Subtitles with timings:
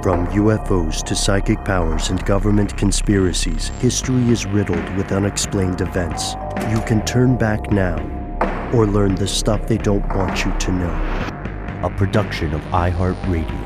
[0.00, 6.34] From UFOs to psychic powers and government conspiracies, history is riddled with unexplained events.
[6.70, 7.96] You can turn back now
[8.72, 11.80] or learn the stuff they don't want you to know.
[11.82, 13.64] A production of iHeartRadio.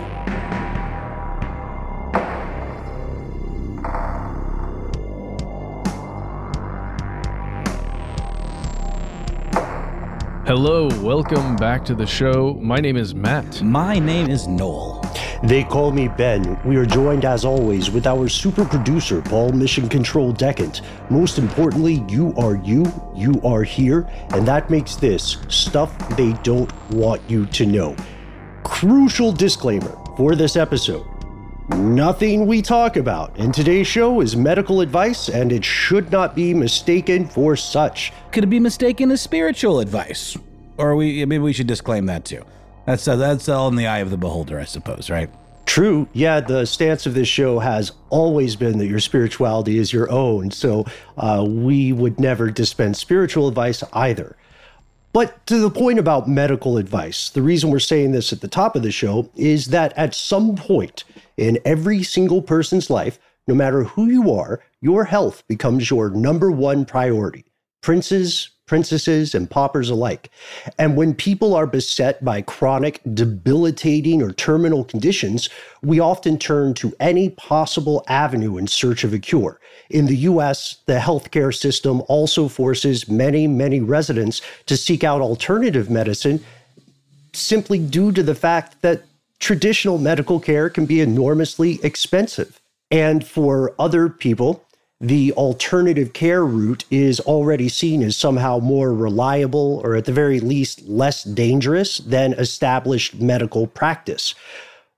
[10.47, 12.55] Hello, welcome back to the show.
[12.55, 13.61] My name is Matt.
[13.61, 15.02] My name is Noel.
[15.43, 16.59] They call me Ben.
[16.65, 20.83] We are joined as always with our super producer, Paul Mission Control Decant.
[21.11, 22.85] Most importantly, you are you,
[23.15, 27.97] you are here, and that makes this stuff they don't want you to know.
[28.63, 31.07] Crucial disclaimer for this episode.
[31.71, 36.53] Nothing we talk about in today's show is medical advice, and it should not be
[36.53, 38.13] mistaken for such.
[38.31, 40.37] Could it be mistaken as spiritual advice?
[40.77, 42.45] Or we maybe we should disclaim that too.
[42.87, 45.31] That's uh, that's all in the eye of the beholder, I suppose, right?
[45.67, 46.09] True.
[46.13, 50.51] Yeah, the stance of this show has always been that your spirituality is your own.
[50.51, 50.85] So
[51.17, 54.37] uh, we would never dispense spiritual advice either.
[55.13, 58.77] But to the point about medical advice, the reason we're saying this at the top
[58.77, 61.05] of the show is that at some point
[61.37, 66.51] in every single person's life, no matter who you are, your health becomes your number
[66.51, 67.45] one priority.
[67.83, 70.31] Princes, princesses, and paupers alike.
[70.79, 75.51] And when people are beset by chronic, debilitating, or terminal conditions,
[75.83, 79.61] we often turn to any possible avenue in search of a cure.
[79.91, 85.91] In the US, the healthcare system also forces many, many residents to seek out alternative
[85.91, 86.43] medicine
[87.35, 89.03] simply due to the fact that
[89.39, 92.59] traditional medical care can be enormously expensive.
[92.91, 94.65] And for other people,
[95.03, 100.39] the alternative care route is already seen as somehow more reliable or at the very
[100.39, 104.37] least less dangerous than established medical practice.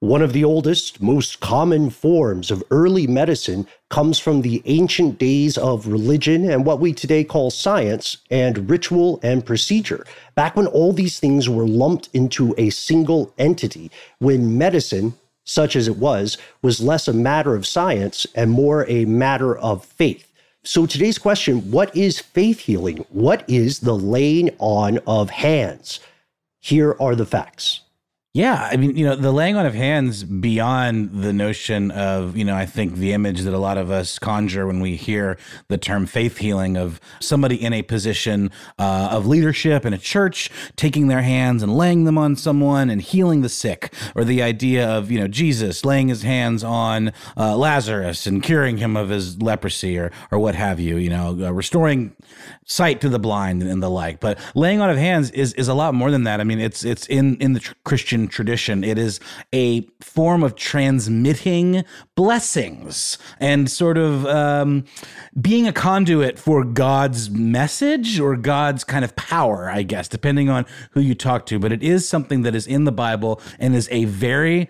[0.00, 5.56] One of the oldest, most common forms of early medicine comes from the ancient days
[5.56, 10.05] of religion and what we today call science and ritual and procedure.
[10.34, 15.14] Back when all these things were lumped into a single entity, when medicine,
[15.44, 19.85] such as it was, was less a matter of science and more a matter of
[19.85, 20.32] faith.
[20.64, 23.05] So today's question what is faith healing?
[23.11, 26.00] What is the laying on of hands?
[26.61, 27.81] Here are the facts.
[28.36, 32.44] Yeah, I mean, you know, the laying on of hands beyond the notion of, you
[32.44, 35.38] know, I think the image that a lot of us conjure when we hear
[35.69, 40.50] the term faith healing of somebody in a position uh, of leadership in a church
[40.75, 44.84] taking their hands and laying them on someone and healing the sick, or the idea
[44.84, 49.40] of, you know, Jesus laying his hands on uh, Lazarus and curing him of his
[49.40, 52.16] leprosy or, or what have you, you know, uh, restoring
[52.64, 54.19] sight to the blind and the like.
[54.19, 56.40] But laying on of hands is, is a lot more than that.
[56.40, 58.85] I mean, it's, it's in, in the tr- Christian tradition.
[58.85, 59.21] It is
[59.53, 61.85] a form of transmitting
[62.15, 64.85] blessings and sort of um,
[65.41, 70.67] being a conduit for God's message or God's kind of power, I guess, depending on
[70.93, 71.59] who you talk to.
[71.59, 74.69] But it is something that is in the Bible and is a very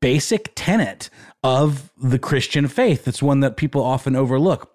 [0.00, 1.10] basic tenet
[1.42, 3.08] of the Christian faith.
[3.08, 4.70] It's one that people often overlook.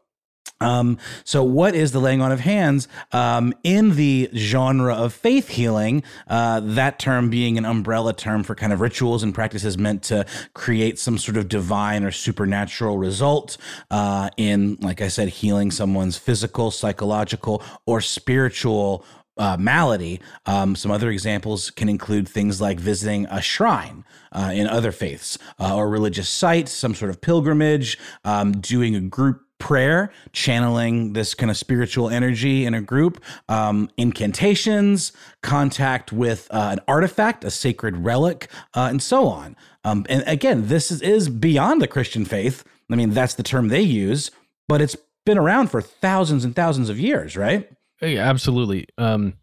[0.61, 5.49] Um, so, what is the laying on of hands um, in the genre of faith
[5.49, 6.03] healing?
[6.27, 10.25] Uh, that term being an umbrella term for kind of rituals and practices meant to
[10.53, 13.57] create some sort of divine or supernatural result
[13.91, 19.05] uh, in, like I said, healing someone's physical, psychological, or spiritual
[19.37, 20.21] uh, malady.
[20.45, 25.37] Um, some other examples can include things like visiting a shrine uh, in other faiths
[25.59, 31.33] uh, or religious sites, some sort of pilgrimage, um, doing a group prayer, channeling this
[31.33, 35.11] kind of spiritual energy in a group, um, incantations,
[35.41, 39.55] contact with uh, an artifact, a sacred relic, uh, and so on.
[39.83, 42.63] Um, and again, this is, is beyond the Christian faith.
[42.91, 44.31] I mean, that's the term they use,
[44.67, 47.69] but it's been around for thousands and thousands of years, right?
[48.01, 48.87] Yeah, absolutely.
[48.97, 49.33] Um,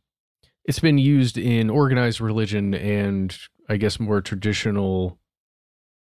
[0.65, 3.37] it's been used in organized religion and
[3.69, 5.19] I guess more traditional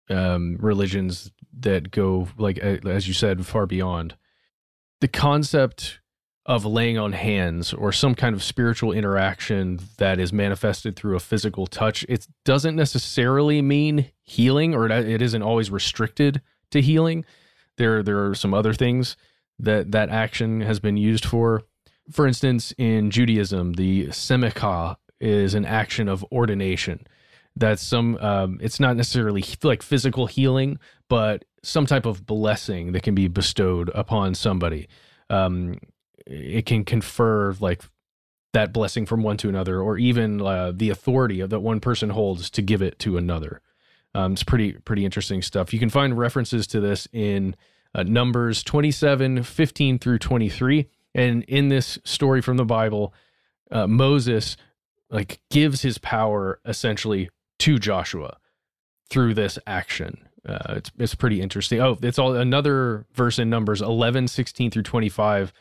[0.10, 4.16] um, religions that go like as you said far beyond.
[5.02, 6.00] The concept
[6.46, 11.20] of laying on hands or some kind of spiritual interaction that is manifested through a
[11.20, 17.26] physical touch it doesn't necessarily mean healing or it isn't always restricted to healing.
[17.78, 19.18] There there are some other things
[19.60, 21.64] that that action has been used for.
[22.12, 27.06] For instance in Judaism the semicha is an action of ordination
[27.60, 33.04] that's some um, it's not necessarily like physical healing but some type of blessing that
[33.04, 34.88] can be bestowed upon somebody.
[35.30, 35.80] Um,
[36.26, 37.84] it can confer like
[38.54, 42.50] that blessing from one to another or even uh, the authority that one person holds
[42.52, 43.62] to give it to another.
[44.16, 45.74] Um, it's pretty pretty interesting stuff.
[45.74, 47.56] You can find references to this in
[47.94, 53.14] uh, numbers 27 15 through 23 and in this story from the bible
[53.72, 54.58] uh, moses
[55.10, 58.38] like gives his power essentially to Joshua
[59.10, 60.28] through this action.
[60.48, 61.82] Uh, it's it's pretty interesting.
[61.82, 65.52] Oh, it's all another verse in Numbers 11, 16 through 25.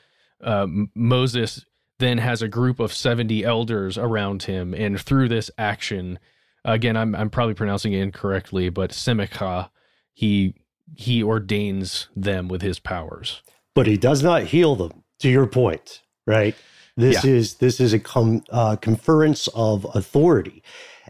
[0.43, 1.65] Uh, Moses
[1.99, 6.19] then has a group of 70 elders around him, and through this action,
[6.65, 9.71] again, I'm I'm probably pronouncing it incorrectly, but Semicha,
[10.13, 10.55] he
[10.95, 13.43] he ordains them with his powers.
[13.75, 15.03] But he does not heal them.
[15.21, 16.55] To your point, right?
[16.97, 17.31] This yeah.
[17.31, 20.63] is this is a com, uh, conference of authority,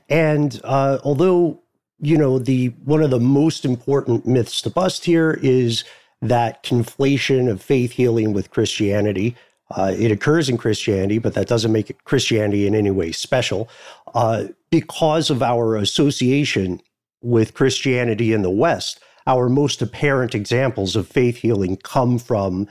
[0.08, 1.60] and uh, although
[2.00, 5.84] you know the one of the most important myths to bust here is
[6.22, 9.36] that conflation of faith healing with Christianity.
[9.70, 13.68] Uh, it occurs in Christianity, but that doesn't make it Christianity in any way special.
[14.14, 16.80] Uh, because of our association
[17.20, 22.68] with Christianity in the West, our most apparent examples of faith healing come from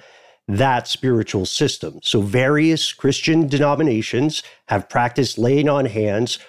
[0.47, 1.99] that spiritual system.
[2.01, 6.39] So, various Christian denominations have practiced laying on hands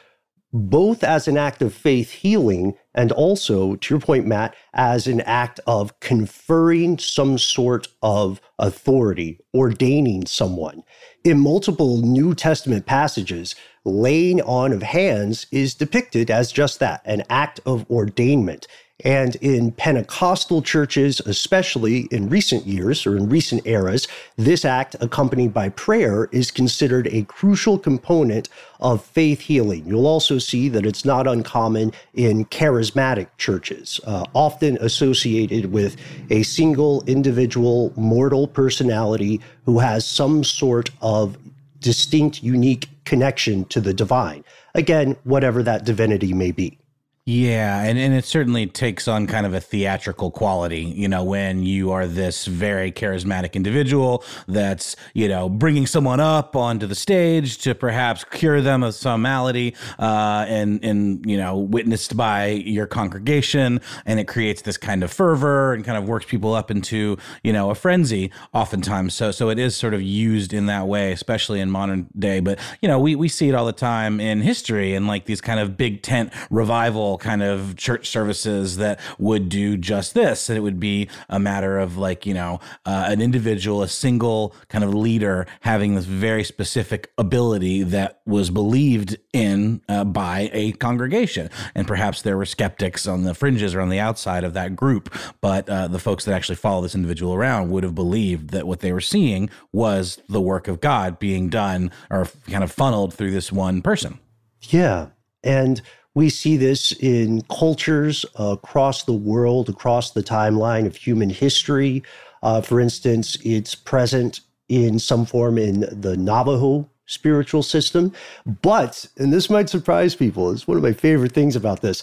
[0.52, 5.20] both as an act of faith healing and also, to your point, Matt, as an
[5.22, 10.82] act of conferring some sort of authority, ordaining someone.
[11.24, 17.22] In multiple New Testament passages, laying on of hands is depicted as just that an
[17.28, 18.66] act of ordainment.
[19.04, 25.52] And in Pentecostal churches, especially in recent years or in recent eras, this act, accompanied
[25.52, 28.48] by prayer, is considered a crucial component
[28.80, 29.84] of faith healing.
[29.86, 35.96] You'll also see that it's not uncommon in charismatic churches, uh, often associated with
[36.30, 41.36] a single individual mortal personality who has some sort of
[41.80, 44.42] distinct, unique connection to the divine.
[44.74, 46.78] Again, whatever that divinity may be.
[47.28, 51.64] Yeah, and, and it certainly takes on kind of a theatrical quality, you know, when
[51.64, 57.58] you are this very charismatic individual that's, you know, bringing someone up onto the stage
[57.58, 62.86] to perhaps cure them of some malady uh, and, and, you know, witnessed by your
[62.86, 63.80] congregation.
[64.04, 67.52] And it creates this kind of fervor and kind of works people up into, you
[67.52, 69.14] know, a frenzy oftentimes.
[69.14, 72.38] So, so it is sort of used in that way, especially in modern day.
[72.38, 75.40] But, you know, we, we see it all the time in history and like these
[75.40, 80.48] kind of big tent revival kind of church services that would do just this.
[80.48, 84.54] And it would be a matter of like, you know, uh, an individual, a single
[84.68, 90.72] kind of leader having this very specific ability that was believed in uh, by a
[90.72, 91.50] congregation.
[91.74, 95.14] And perhaps there were skeptics on the fringes or on the outside of that group.
[95.40, 98.80] But uh, the folks that actually follow this individual around would have believed that what
[98.80, 103.30] they were seeing was the work of God being done or kind of funneled through
[103.30, 104.18] this one person.
[104.62, 105.08] Yeah.
[105.42, 105.80] And
[106.16, 112.02] we see this in cultures across the world, across the timeline of human history.
[112.42, 118.14] Uh, for instance, it's present in some form in the Navajo spiritual system.
[118.62, 122.02] But, and this might surprise people, it's one of my favorite things about this,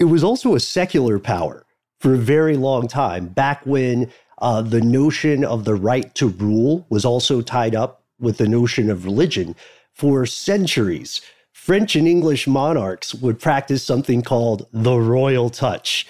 [0.00, 1.66] it was also a secular power
[2.00, 6.86] for a very long time, back when uh, the notion of the right to rule
[6.88, 9.54] was also tied up with the notion of religion
[9.92, 11.20] for centuries.
[11.62, 16.08] French and English monarchs would practice something called the royal touch.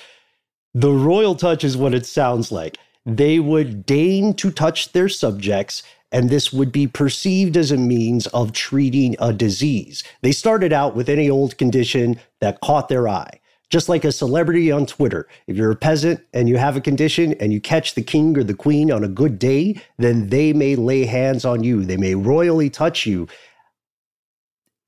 [0.73, 2.79] The royal touch is what it sounds like.
[3.05, 8.27] They would deign to touch their subjects, and this would be perceived as a means
[8.29, 10.03] of treating a disease.
[10.23, 13.39] They started out with any old condition that caught their eye.
[13.69, 15.29] Just like a celebrity on Twitter.
[15.47, 18.45] If you're a peasant and you have a condition and you catch the king or
[18.45, 21.85] the queen on a good day, then they may lay hands on you.
[21.85, 23.29] They may royally touch you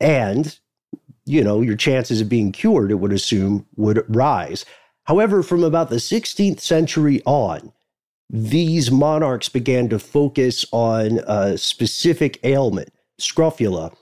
[0.00, 0.58] and
[1.24, 4.64] you know your chances of being cured it would assume would rise.
[5.04, 7.72] However from about the 16th century on
[8.30, 13.92] these monarchs began to focus on a specific ailment scrofula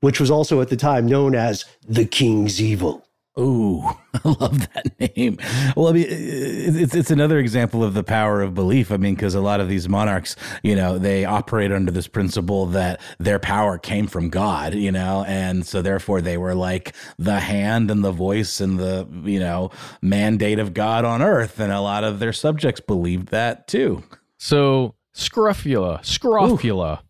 [0.00, 3.06] which was also at the time known as the king's evil
[3.38, 3.82] Ooh,
[4.14, 5.38] I love that name.
[5.74, 8.92] Well, I mean, it's it's another example of the power of belief.
[8.92, 12.66] I mean, because a lot of these monarchs, you know, they operate under this principle
[12.66, 17.40] that their power came from God, you know, and so therefore they were like the
[17.40, 19.70] hand and the voice and the you know
[20.02, 24.02] mandate of God on earth, and a lot of their subjects believed that too.
[24.36, 27.00] So scrofula, scrofula.
[27.02, 27.06] Ooh.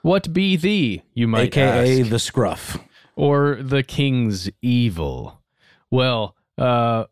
[0.00, 2.10] What be thee, you might AKA ask.
[2.10, 2.78] the scruff.
[3.16, 5.37] Or the king's evil.
[5.90, 7.04] Well, uh,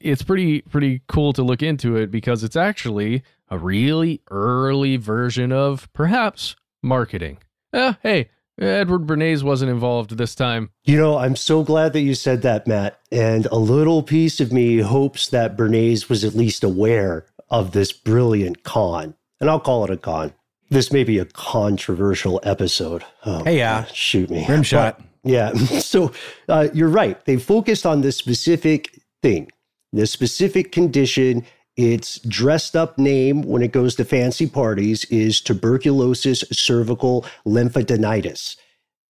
[0.00, 5.52] it's pretty pretty cool to look into it because it's actually a really early version
[5.52, 7.38] of perhaps marketing.
[7.72, 8.30] Eh, hey,
[8.60, 10.70] Edward Bernays wasn't involved this time.
[10.84, 12.98] You know, I'm so glad that you said that, Matt.
[13.12, 17.92] And a little piece of me hopes that Bernays was at least aware of this
[17.92, 19.14] brilliant con.
[19.40, 20.32] And I'll call it a con.
[20.70, 23.04] This may be a controversial episode.
[23.24, 23.82] Oh, hey, yeah.
[23.82, 24.44] God, shoot me.
[24.46, 24.98] Rim shot.
[24.98, 25.52] But, yeah.
[25.80, 26.12] So
[26.48, 27.22] uh, you're right.
[27.24, 29.50] They focused on this specific thing,
[29.92, 31.44] this specific condition.
[31.76, 38.56] Its dressed up name when it goes to fancy parties is tuberculosis cervical lymphadenitis,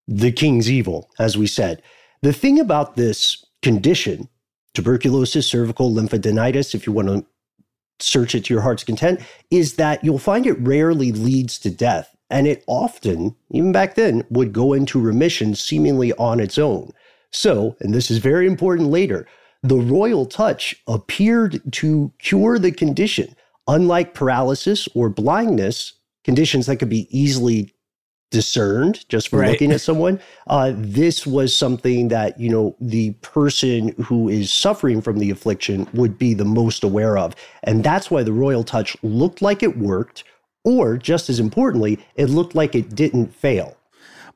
[0.07, 1.81] the king's evil, as we said.
[2.21, 4.29] The thing about this condition,
[4.75, 7.25] tuberculosis cervical lymphadenitis, if you want to
[7.99, 12.15] search it to your heart's content, is that you'll find it rarely leads to death.
[12.29, 16.91] And it often, even back then, would go into remission seemingly on its own.
[17.31, 19.27] So, and this is very important later,
[19.63, 23.35] the royal touch appeared to cure the condition.
[23.67, 25.93] Unlike paralysis or blindness,
[26.23, 27.73] conditions that could be easily
[28.31, 29.51] discerned just from right.
[29.51, 35.01] looking at someone, uh, this was something that, you know, the person who is suffering
[35.01, 37.35] from the affliction would be the most aware of.
[37.63, 40.23] And that's why the royal touch looked like it worked
[40.63, 43.75] or just as importantly, it looked like it didn't fail.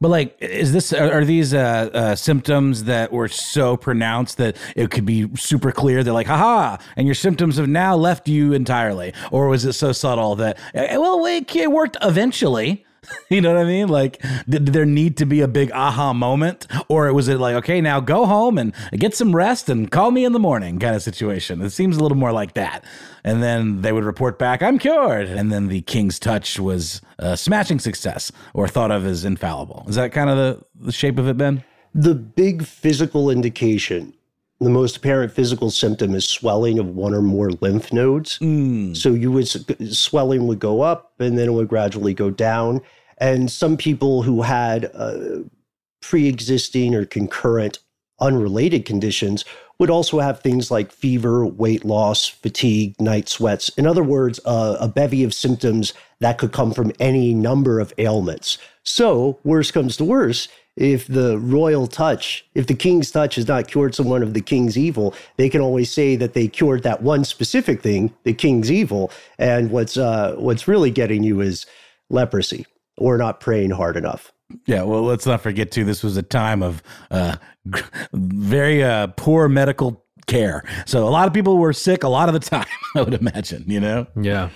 [0.01, 4.92] But like, is this are, these uh, uh, symptoms that were so pronounced that it
[4.92, 9.13] could be super clear that like, haha, and your symptoms have now left you entirely,
[9.32, 12.86] or was it so subtle that eh, well, it worked eventually?
[13.29, 13.88] you know what I mean?
[13.88, 17.81] Like, did, there need to be a big aha moment, or was it like, okay,
[17.81, 21.01] now go home and get some rest and call me in the morning kind of
[21.01, 21.62] situation?
[21.62, 22.83] It seems a little more like that.
[23.24, 25.27] And then they would report back, I'm cured.
[25.27, 29.86] And then the king's touch was a smashing success or thought of as infallible.
[29.88, 31.63] Is that kind of the, the shape of it, Ben?
[31.95, 34.13] The big physical indication
[34.63, 38.39] the most apparent physical symptom is swelling of one or more lymph nodes.
[38.39, 38.96] Mm.
[38.96, 39.48] So you would
[39.93, 42.82] swelling would go up and then it would gradually go down.
[43.17, 45.39] And some people who had uh,
[46.01, 47.79] pre-existing or concurrent
[48.20, 49.46] unrelated conditions
[49.79, 53.70] would also have things like fever, weight loss, fatigue, night sweats.
[53.70, 57.93] In other words, uh, a bevy of symptoms that could come from any number of
[57.98, 58.58] ailments.
[58.84, 63.68] So, worse comes to worst, if the royal touch, if the king's touch has not
[63.68, 67.24] cured someone of the king's evil, they can always say that they cured that one
[67.24, 69.12] specific thing, the king's evil.
[69.38, 71.65] And what's uh, what's really getting you is
[72.10, 72.65] leprosy
[72.98, 74.32] or not praying hard enough.
[74.65, 75.84] Yeah, well, let's not forget too.
[75.84, 77.38] This was a time of uh,
[78.13, 82.34] very uh, poor medical care, so a lot of people were sick a lot of
[82.34, 82.68] the time.
[82.96, 84.08] I would imagine, you know.
[84.15, 84.50] Yeah.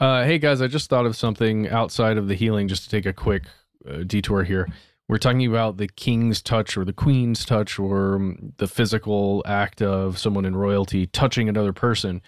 [0.00, 2.68] Uh, hey guys, I just thought of something outside of the healing.
[2.68, 3.44] Just to take a quick
[3.88, 4.68] uh, detour here.
[5.12, 9.82] We're talking about the king's touch or the queen's touch or um, the physical act
[9.82, 12.22] of someone in royalty touching another person.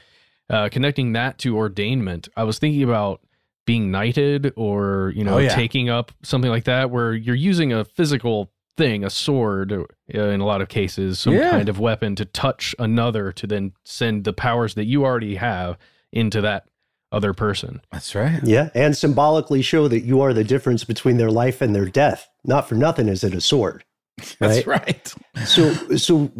[0.50, 3.23] Uh, connecting that to ordainment, I was thinking about
[3.64, 5.55] being knighted or you know Oh, yeah.
[5.55, 10.41] taking up something like that where you're using a physical thing a sword uh, in
[10.43, 11.53] a lot of cases some Yeah.
[11.53, 15.79] kind of weapon to touch another to then send the powers that you already have
[16.12, 16.67] into that
[17.11, 18.41] other person That's right.
[18.45, 22.29] Yeah, and symbolically show that you are the difference between their life and their death.
[22.45, 23.85] Not for nothing is it a sword.
[24.39, 24.67] That's Right?
[24.67, 25.15] right.
[25.47, 26.31] So so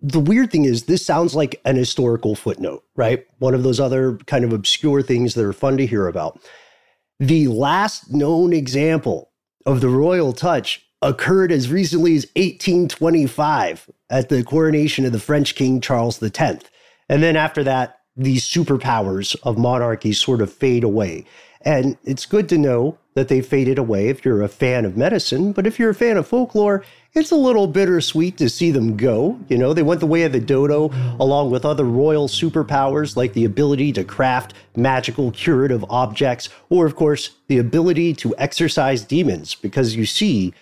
[0.00, 3.26] the weird thing is this sounds like an historical footnote, right?
[3.38, 6.38] One of those other kind of obscure things that are fun to hear about.
[7.18, 9.30] The last known example
[9.64, 15.54] of the royal touch occurred as recently as 1825 at the coronation of the French
[15.54, 16.64] King Charles X.
[17.08, 21.24] And then after that, these superpowers of monarchy sort of fade away.
[21.62, 25.52] And it's good to know that they faded away if you're a fan of medicine.
[25.52, 29.40] But if you're a fan of folklore, it's a little bittersweet to see them go.
[29.48, 33.32] You know, they went the way of the dodo, along with other royal superpowers like
[33.32, 39.54] the ability to craft magical curative objects, or, of course, the ability to exorcise demons,
[39.54, 40.52] because you see,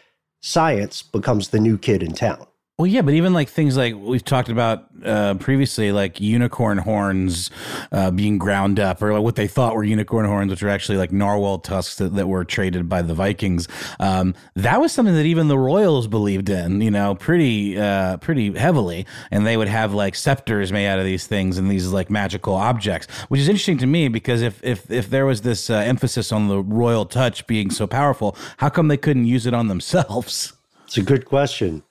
[0.41, 2.47] science becomes the new kid in town.
[2.77, 7.49] Well, yeah, but even like things like we've talked about uh, previously, like unicorn horns
[7.93, 10.99] uh, being ground up, or like what they thought were unicorn horns, which were actually
[10.99, 13.69] like narwhal tusks that, that were traded by the Vikings.
[14.01, 18.53] Um, that was something that even the royals believed in, you know, pretty uh, pretty
[18.59, 22.11] heavily, and they would have like scepters made out of these things and these like
[22.11, 25.75] magical objects, which is interesting to me because if if if there was this uh,
[25.75, 29.69] emphasis on the royal touch being so powerful, how come they couldn't use it on
[29.69, 30.55] themselves?
[30.87, 31.85] It's a good question.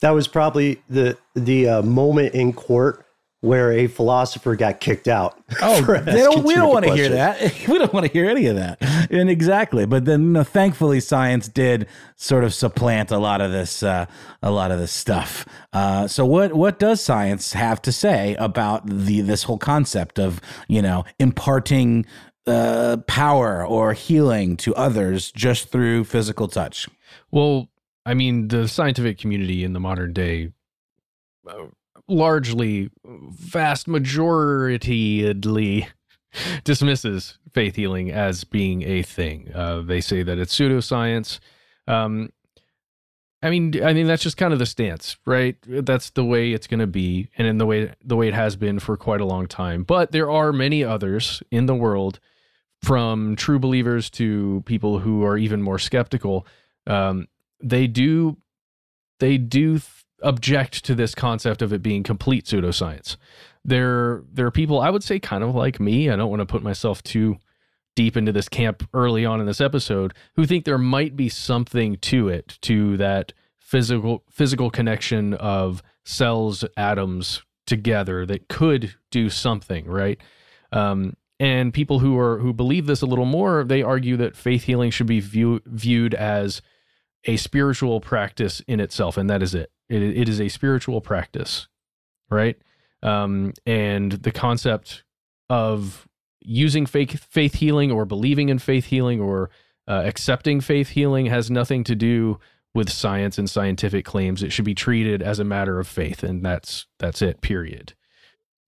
[0.00, 3.06] That was probably the the uh, moment in court
[3.42, 5.42] where a philosopher got kicked out.
[5.62, 7.40] Oh, they don't, we don't want to hear that.
[7.66, 8.78] We don't want to hear any of that.
[9.10, 9.86] And exactly.
[9.86, 14.06] But then, you know, thankfully, science did sort of supplant a lot of this, uh,
[14.42, 15.46] a lot of this stuff.
[15.72, 20.40] Uh, so, what what does science have to say about the this whole concept of
[20.68, 22.04] you know imparting
[22.46, 26.88] uh, power or healing to others just through physical touch?
[27.30, 27.68] Well,
[28.06, 30.52] I mean, the scientific community in the modern day,
[31.48, 31.66] uh,
[32.08, 35.86] largely, vast majorityly
[36.64, 39.50] dismisses faith healing as being a thing.
[39.54, 41.40] Uh, they say that it's pseudoscience.
[41.86, 42.30] Um,
[43.42, 45.56] I mean, I mean that's just kind of the stance, right?
[45.66, 48.56] That's the way it's going to be, and in the way the way it has
[48.56, 49.82] been for quite a long time.
[49.82, 52.20] But there are many others in the world,
[52.82, 56.46] from true believers to people who are even more skeptical.
[56.86, 57.28] Um,
[57.62, 58.36] they do
[59.18, 59.84] they do th-
[60.22, 63.16] object to this concept of it being complete pseudoscience.
[63.64, 66.10] There there are people I would say kind of like me.
[66.10, 67.38] I don't want to put myself too
[67.96, 71.96] deep into this camp early on in this episode who think there might be something
[71.96, 79.86] to it to that physical physical connection of cells atoms together that could do something
[79.86, 80.20] right
[80.72, 84.64] um, and people who are who believe this a little more they argue that faith
[84.64, 86.62] healing should be view, viewed as
[87.24, 89.70] a spiritual practice in itself and that is it.
[89.88, 91.68] It, it is a spiritual practice
[92.30, 92.56] right?
[93.02, 95.04] Um, and the concept
[95.48, 96.08] of
[96.40, 99.50] using faith faith healing or believing in faith healing or
[99.88, 102.38] uh, accepting faith healing has nothing to do
[102.72, 104.42] with science and scientific claims.
[104.42, 107.94] It should be treated as a matter of faith and that's that's it period.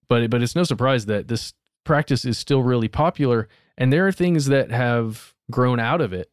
[0.09, 4.13] But but it's no surprise that this practice is still really popular and there are
[4.13, 6.31] things that have grown out of it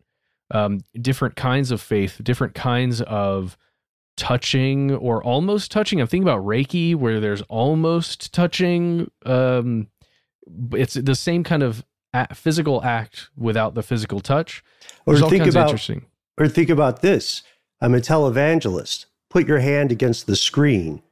[0.51, 3.57] um, different kinds of faith different kinds of
[4.17, 9.87] touching or almost touching i'm thinking about reiki where there's almost touching um,
[10.73, 11.85] it's the same kind of
[12.33, 14.63] physical act without the physical touch
[15.05, 16.05] Or There's all think about interesting
[16.39, 17.43] or think about this.
[17.81, 19.05] I'm a televangelist.
[19.29, 21.03] Put your hand against the screen.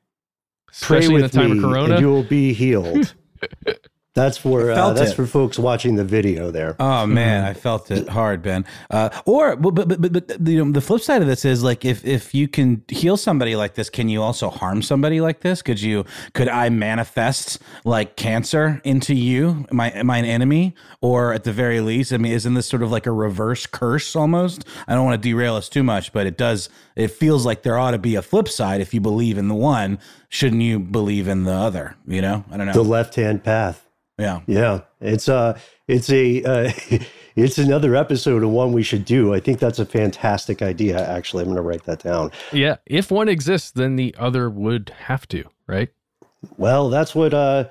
[0.81, 3.13] Pray especially the with time me, of corona and you will be healed.
[4.17, 5.15] That's for uh, that's it.
[5.15, 6.75] for folks watching the video there.
[6.79, 8.65] Oh man, I felt it hard, Ben.
[8.89, 11.85] Uh, or, but, but, but, but you know, the flip side of this is like,
[11.85, 15.61] if if you can heal somebody like this, can you also harm somebody like this?
[15.61, 16.03] Could you?
[16.33, 19.67] Could I manifest like cancer into you?
[19.69, 20.73] Am I am I an enemy?
[20.99, 24.15] Or at the very least, I mean, isn't this sort of like a reverse curse
[24.15, 24.67] almost?
[24.87, 26.69] I don't want to derail us too much, but it does.
[26.95, 28.81] It feels like there ought to be a flip side.
[28.81, 31.97] If you believe in the one, shouldn't you believe in the other?
[32.07, 32.73] You know, I don't know.
[32.73, 33.86] the left hand path.
[34.17, 34.41] Yeah.
[34.47, 36.71] Yeah, it's uh it's a uh,
[37.35, 39.33] it's another episode and one we should do.
[39.33, 41.07] I think that's a fantastic idea.
[41.07, 42.31] Actually, I'm going to write that down.
[42.51, 45.89] Yeah, if one exists, then the other would have to, right?
[46.57, 47.65] Well, that's what uh,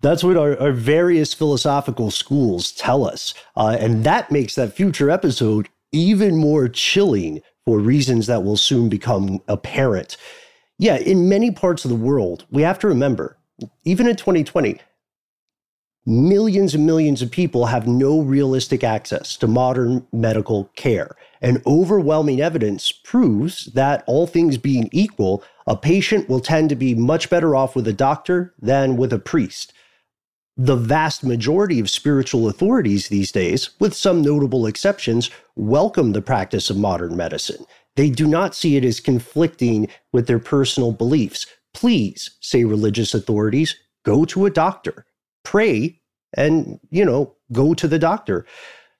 [0.00, 5.10] that's what our, our various philosophical schools tell us, uh, and that makes that future
[5.10, 10.16] episode even more chilling for reasons that will soon become apparent.
[10.78, 13.38] Yeah, in many parts of the world, we have to remember,
[13.84, 14.78] even in 2020,
[16.06, 21.16] millions and millions of people have no realistic access to modern medical care.
[21.42, 26.94] And overwhelming evidence proves that, all things being equal, a patient will tend to be
[26.94, 29.72] much better off with a doctor than with a priest.
[30.56, 36.70] The vast majority of spiritual authorities these days, with some notable exceptions, welcome the practice
[36.70, 37.66] of modern medicine.
[37.96, 41.46] They do not see it as conflicting with their personal beliefs.
[41.74, 45.04] Please, say religious authorities, go to a doctor
[45.46, 46.00] pray
[46.36, 48.44] and, you know, go to the doctor.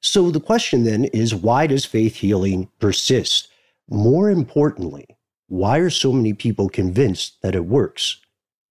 [0.00, 3.48] So the question then is why does faith healing persist?
[3.90, 5.06] More importantly,
[5.48, 8.20] why are so many people convinced that it works?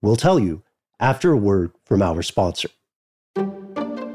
[0.01, 0.63] We'll tell you
[1.01, 2.69] after a word from our sponsor.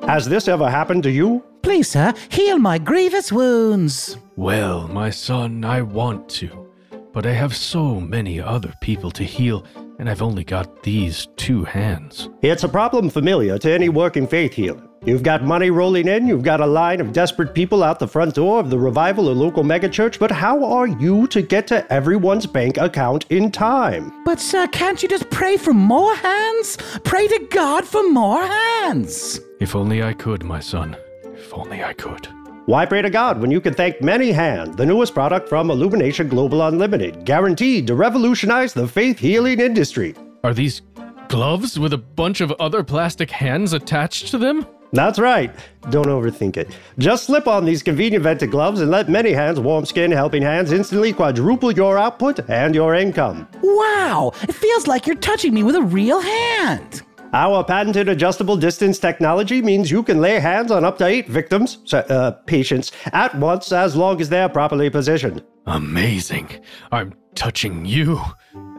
[0.04, 1.44] Has this ever happened to you?
[1.62, 4.16] Please, sir, heal my grievous wounds.
[4.36, 6.69] Well, my son, I want to,
[7.12, 9.64] but I have so many other people to heal,
[9.98, 12.28] and I've only got these two hands.
[12.42, 14.82] It's a problem familiar to any working faith healer.
[15.04, 18.34] You've got money rolling in, you've got a line of desperate people out the front
[18.34, 22.46] door of the revival or local megachurch, but how are you to get to everyone's
[22.46, 24.12] bank account in time?
[24.24, 26.76] But, sir, can't you just pray for more hands?
[27.02, 29.40] Pray to God for more hands.
[29.58, 30.96] If only I could, my son.
[31.24, 32.28] If only I could.
[32.66, 36.28] Why pray to God when you can thank Many Hand, the newest product from Illumination
[36.28, 40.14] Global Unlimited, guaranteed to revolutionize the faith healing industry?
[40.44, 40.82] Are these
[41.28, 44.66] gloves with a bunch of other plastic hands attached to them?
[44.92, 45.54] That's right.
[45.90, 46.76] Don't overthink it.
[46.98, 50.70] Just slip on these convenient vented gloves and let Many Hands Warm Skin Helping Hands
[50.70, 53.48] instantly quadruple your output and your income.
[53.62, 57.02] Wow, it feels like you're touching me with a real hand.
[57.32, 61.78] Our patented adjustable distance technology means you can lay hands on up to eight victims,
[61.92, 65.44] uh, patients, at once as long as they're properly positioned.
[65.66, 66.48] Amazing.
[66.90, 68.20] I'm touching you,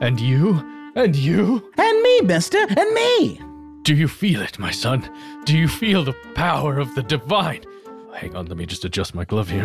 [0.01, 0.59] and you,
[0.95, 1.71] and you.
[1.77, 3.41] And me, mister, and me.
[3.83, 5.09] Do you feel it, my son?
[5.45, 7.63] Do you feel the power of the divine?
[8.13, 9.63] Hang on, let me just adjust my glove here.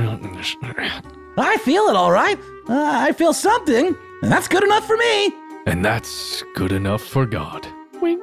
[1.36, 2.38] I feel it all right.
[2.68, 5.32] Uh, I feel something, and that's good enough for me.
[5.66, 7.66] And that's good enough for God.
[8.00, 8.22] Wink.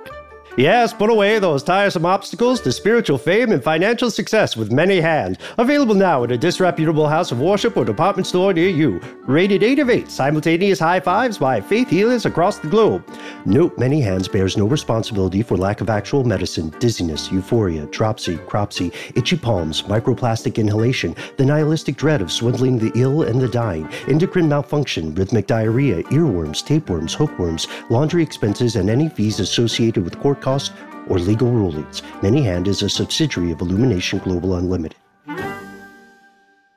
[0.55, 5.39] Yes, put away those tiresome obstacles to spiritual fame and financial success with many hands.
[5.57, 9.01] Available now at a disreputable house of worship or department store near you.
[9.23, 13.03] Rated 8 of 8, simultaneous high fives by faith healers across the globe.
[13.47, 18.91] Note Many Hands bears no responsibility for lack of actual medicine, dizziness, euphoria, dropsy, cropsy,
[19.15, 24.49] itchy palms, microplastic inhalation, the nihilistic dread of swindling the ill and the dying, endocrine
[24.49, 30.71] malfunction, rhythmic diarrhea, earworms, tapeworms, hookworms, laundry expenses, and any fees associated with court costs
[31.07, 32.01] or legal rulings.
[32.21, 34.97] Many Hand is a subsidiary of Illumination Global Unlimited.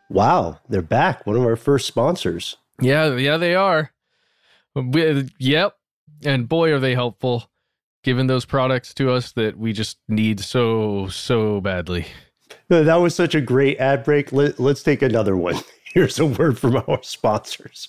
[0.09, 1.26] Wow, they're back.
[1.26, 2.57] One of our first sponsors.
[2.81, 3.90] Yeah, yeah, they are.
[4.74, 5.76] We- Yep.
[6.24, 7.50] And boy, are they helpful,
[8.02, 12.07] giving those products to us that we just need so, so badly.
[12.68, 14.33] That was such a great ad break.
[14.33, 15.57] Let, let's take another one.
[15.94, 17.88] Here's a word from our sponsors.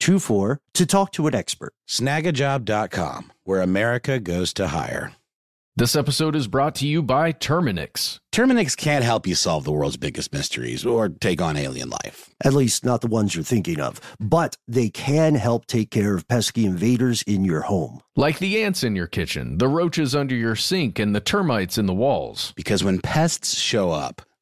[0.00, 1.72] 242424 to talk to an expert.
[1.88, 5.12] Snagajob.com, where America goes to hire.
[5.78, 8.18] This episode is brought to you by Terminix.
[8.32, 12.34] Terminix can't help you solve the world's biggest mysteries or take on alien life.
[12.44, 16.26] At least not the ones you're thinking of, but they can help take care of
[16.26, 18.00] pesky invaders in your home.
[18.16, 21.86] Like the ants in your kitchen, the roaches under your sink, and the termites in
[21.86, 22.52] the walls.
[22.56, 24.22] Because when pests show up,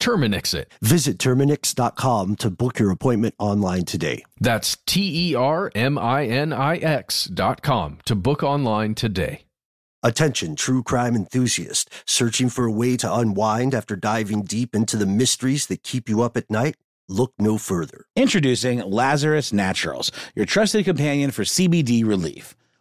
[0.00, 0.72] Terminix it.
[0.80, 4.24] Visit Terminix.com to book your appointment online today.
[4.40, 9.42] That's T E R M I N I X dot com to book online today.
[10.04, 15.06] Attention, true crime enthusiast, searching for a way to unwind after diving deep into the
[15.06, 16.76] mysteries that keep you up at night?
[17.08, 18.04] Look no further.
[18.14, 22.54] Introducing Lazarus Naturals, your trusted companion for CBD relief.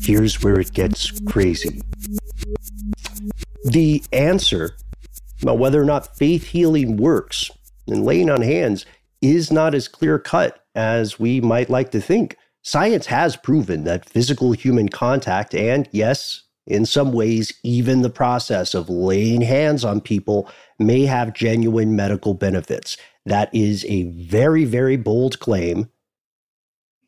[0.00, 1.80] Here's where it gets crazy.
[3.64, 4.76] The answer
[5.42, 7.50] about whether or not faith healing works
[7.88, 8.84] and laying on hands
[9.22, 12.36] is not as clear cut as we might like to think.
[12.62, 18.74] Science has proven that physical human contact and, yes, in some ways, even the process
[18.74, 22.96] of laying hands on people may have genuine medical benefits.
[23.26, 25.90] That is a very, very bold claim,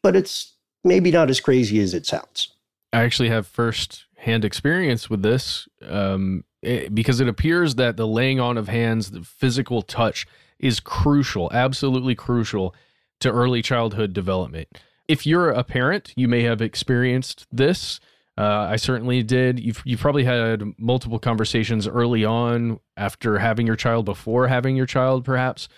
[0.02, 0.54] but it's
[0.84, 2.52] maybe not as crazy as it sounds.
[2.92, 8.06] I actually have first hand experience with this um, it, because it appears that the
[8.06, 10.26] laying on of hands, the physical touch,
[10.58, 12.74] is crucial, absolutely crucial
[13.20, 14.68] to early childhood development.
[15.06, 18.00] If you're a parent, you may have experienced this.
[18.36, 19.58] Uh, I certainly did.
[19.58, 24.86] You've you've probably had multiple conversations early on after having your child, before having your
[24.86, 25.68] child, perhaps,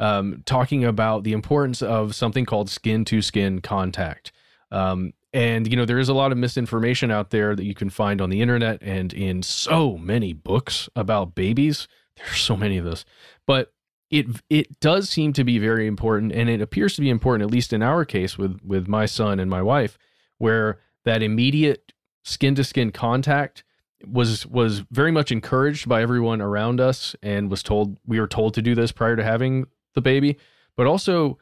[0.00, 4.32] um, talking about the importance of something called skin to skin contact.
[4.72, 7.90] Um, and you know there is a lot of misinformation out there that you can
[7.90, 11.86] find on the internet and in so many books about babies.
[12.16, 13.04] There's so many of those,
[13.46, 13.72] but
[14.10, 17.52] it it does seem to be very important, and it appears to be important, at
[17.52, 19.96] least in our case with with my son and my wife,
[20.38, 21.92] where that immediate
[22.24, 23.62] skin to skin contact
[24.06, 28.54] was was very much encouraged by everyone around us and was told we were told
[28.54, 30.36] to do this prior to having the baby
[30.76, 31.38] but also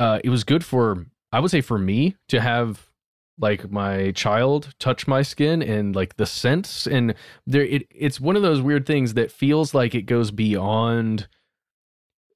[0.00, 2.88] uh, it was good for i would say for me to have
[3.38, 7.14] like my child touch my skin and like the scents and
[7.46, 11.28] there it, it's one of those weird things that feels like it goes beyond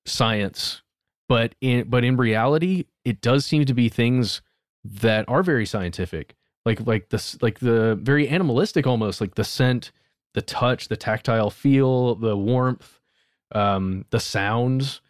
[0.06, 0.82] science
[1.28, 4.40] but in but in reality it does seem to be things
[4.84, 6.34] that are very scientific
[6.64, 9.92] like like this like the very animalistic almost like the scent
[10.34, 13.00] the touch the tactile feel the warmth
[13.52, 15.00] um the sounds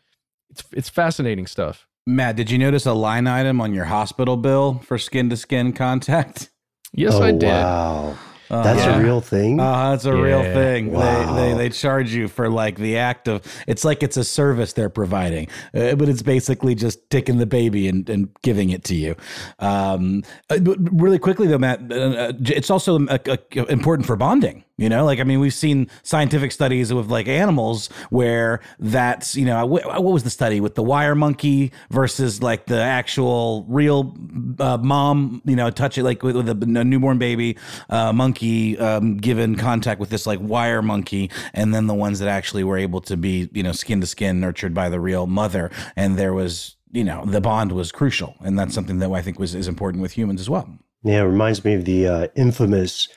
[0.57, 4.79] it's it's fascinating stuff Matt, did you notice a line item on your hospital bill
[4.85, 6.51] for skin to skin contact?
[6.92, 8.16] yes oh, i did Wow.
[8.49, 9.01] That's yeah.
[9.01, 9.59] a real thing.
[9.59, 10.92] Uh, that's a real thing.
[10.92, 11.35] Wow.
[11.35, 13.42] They, they they charge you for like the act of.
[13.66, 17.88] It's like it's a service they're providing, uh, but it's basically just taking the baby
[17.88, 19.16] and, and giving it to you.
[19.59, 24.14] Um, uh, but really quickly though, Matt, uh, uh, it's also uh, uh, important for
[24.14, 24.62] bonding.
[24.79, 29.47] You know, like I mean, we've seen scientific studies with like animals where that's you
[29.47, 34.15] know what, was the study with the wire monkey versus like the actual real
[34.59, 37.57] uh, mom, you know, touch it like with, with a, a, newborn baby
[37.89, 42.29] uh, monkey um, given contact with this like wire monkey, and then the ones that
[42.29, 45.71] actually were able to be you know skin to skin nurtured by the real mother,
[45.97, 49.39] and there was you know the bond was crucial, and that's something that I think
[49.39, 50.69] was is important with humans as well.
[51.03, 53.09] Yeah, it reminds me of the uh, infamous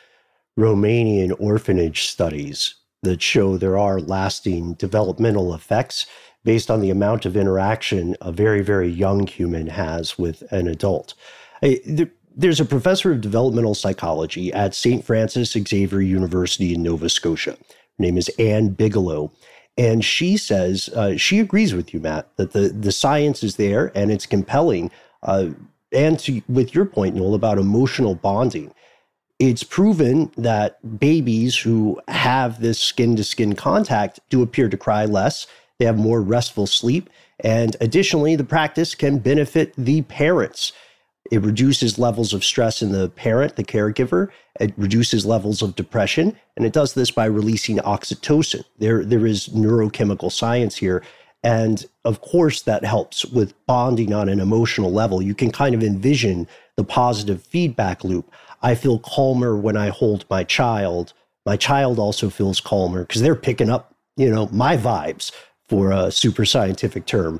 [0.59, 6.05] Romanian orphanage studies that show there are lasting developmental effects
[6.43, 11.13] based on the amount of interaction a very, very young human has with an adult.
[11.63, 15.03] I, there, there's a professor of developmental psychology at St.
[15.03, 17.51] Francis Xavier University in Nova Scotia.
[17.51, 17.57] Her
[17.97, 19.31] name is Anne Bigelow.
[19.77, 23.93] And she says, uh, she agrees with you, Matt, that the, the science is there
[23.95, 24.91] and it's compelling.
[25.23, 25.51] Uh,
[25.93, 28.73] and to, with your point, Noel, about emotional bonding
[29.39, 35.05] it's proven that babies who have this skin to skin contact do appear to cry
[35.05, 35.47] less.
[35.77, 37.09] They have more restful sleep.
[37.39, 40.73] And additionally, the practice can benefit the parents.
[41.31, 44.27] It reduces levels of stress in the parent, the caregiver.
[44.59, 46.35] It reduces levels of depression.
[46.57, 48.65] And it does this by releasing oxytocin.
[48.77, 51.01] There, there is neurochemical science here.
[51.43, 55.21] And of course, that helps with bonding on an emotional level.
[55.21, 58.29] You can kind of envision the positive feedback loop.
[58.61, 61.13] I feel calmer when I hold my child.
[61.45, 65.31] My child also feels calmer because they're picking up, you know, my vibes
[65.67, 67.39] for a super scientific term.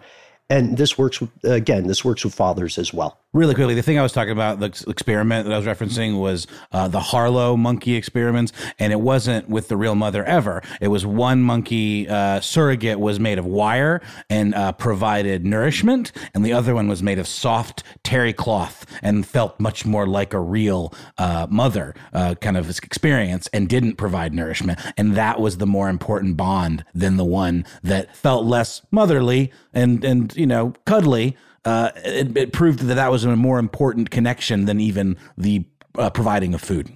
[0.52, 3.20] And this works again, this works with fathers as well.
[3.32, 6.48] Really quickly, the thing I was talking about, the experiment that I was referencing was
[6.72, 10.64] uh, the Harlow monkey experiments, and it wasn't with the real mother ever.
[10.82, 16.44] It was one monkey uh, surrogate was made of wire and uh, provided nourishment, and
[16.44, 20.40] the other one was made of soft terry cloth and felt much more like a
[20.40, 24.80] real uh, mother uh, kind of experience and didn't provide nourishment.
[24.98, 30.04] And that was the more important bond than the one that felt less motherly and
[30.04, 34.66] and you know cuddly uh, it, it, proved that that was a more important connection
[34.66, 35.66] than even the
[35.98, 36.92] uh, providing of food.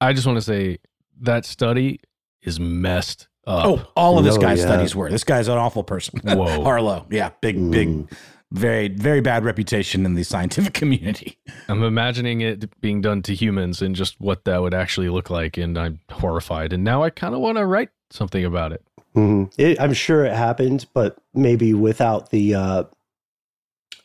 [0.00, 0.78] I just want to say
[1.20, 2.00] that study
[2.42, 3.66] is messed up.
[3.66, 4.66] Oh, all of this guy's yeah.
[4.66, 5.10] studies were.
[5.10, 6.20] This guy's an awful person.
[6.24, 7.06] Whoa, Harlow.
[7.10, 7.70] Yeah, big, mm.
[7.70, 8.18] big,
[8.52, 11.38] very, very bad reputation in the scientific community.
[11.68, 15.56] I'm imagining it being done to humans and just what that would actually look like,
[15.56, 16.72] and I'm horrified.
[16.72, 18.85] And now I kind of want to write something about it.
[19.16, 19.60] Mm-hmm.
[19.60, 19.80] it.
[19.80, 22.84] I'm sure it happened, but maybe without the uh,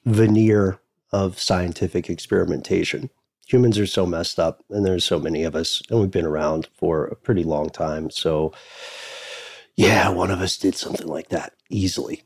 [0.06, 0.80] veneer
[1.12, 3.10] of scientific experimentation.
[3.48, 6.70] Humans are so messed up, and there's so many of us, and we've been around
[6.74, 8.10] for a pretty long time.
[8.10, 8.54] So,
[9.76, 12.24] yeah, one of us did something like that easily.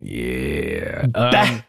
[0.00, 1.06] Yeah.
[1.14, 1.62] Um,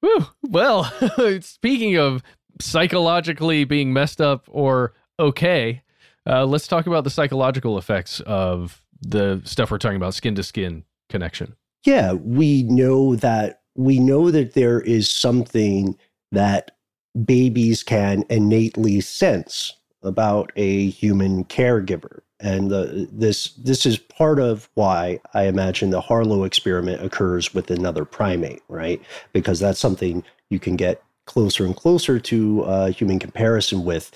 [0.00, 0.92] whew, well,
[1.40, 2.22] speaking of
[2.60, 5.82] psychologically being messed up or okay,
[6.26, 10.42] uh, let's talk about the psychological effects of the stuff we're talking about skin to
[10.42, 11.54] skin connection.
[11.84, 15.96] Yeah, we know that we know that there is something
[16.30, 16.72] that
[17.24, 22.20] babies can innately sense about a human caregiver.
[22.40, 27.70] And the, this this is part of why I imagine the Harlow experiment occurs with
[27.70, 29.00] another primate, right?
[29.32, 34.10] Because that's something you can get closer and closer to uh, human comparison with.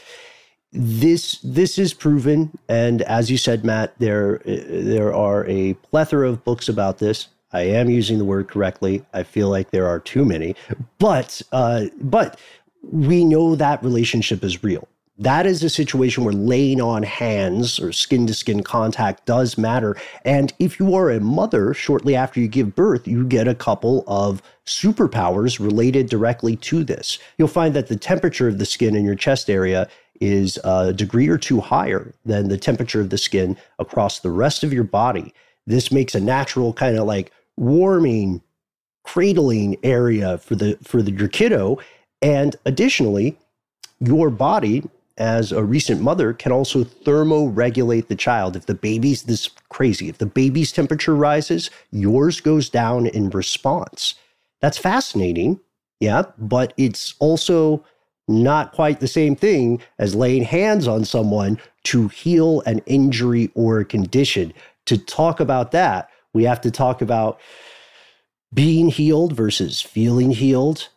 [0.78, 6.44] This this is proven, and as you said, Matt, there there are a plethora of
[6.44, 7.28] books about this.
[7.52, 9.02] I am using the word correctly.
[9.14, 10.54] I feel like there are too many,
[10.98, 12.38] but uh, but
[12.82, 14.86] we know that relationship is real.
[15.18, 19.96] That is a situation where laying on hands or skin to skin contact does matter.
[20.26, 24.04] And if you are a mother, shortly after you give birth, you get a couple
[24.06, 27.18] of superpowers related directly to this.
[27.38, 29.88] You'll find that the temperature of the skin in your chest area
[30.20, 34.64] is a degree or two higher than the temperature of the skin across the rest
[34.64, 35.33] of your body.
[35.66, 38.42] This makes a natural kind of like warming,
[39.05, 41.79] cradling area for the for the, your kiddo.
[42.22, 43.37] And additionally,
[44.00, 44.85] your body
[45.18, 48.55] as a recent mother can also thermoregulate the child.
[48.55, 54.14] If the baby's this crazy, if the baby's temperature rises, yours goes down in response.
[54.61, 55.61] That's fascinating.
[56.00, 57.83] Yeah, but it's also
[58.28, 63.78] not quite the same thing as laying hands on someone to heal an injury or
[63.78, 64.52] a condition.
[64.86, 67.40] To talk about that, we have to talk about
[68.52, 70.88] being healed versus feeling healed.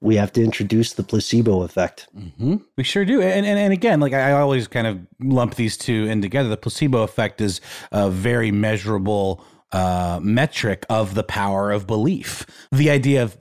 [0.00, 2.06] We have to introduce the placebo effect.
[2.16, 2.56] Mm-hmm.
[2.76, 3.20] We sure do.
[3.22, 6.48] And, and, and again, like I always kind of lump these two in together.
[6.48, 12.46] The placebo effect is a very measurable uh, metric of the power of belief.
[12.70, 13.36] The idea of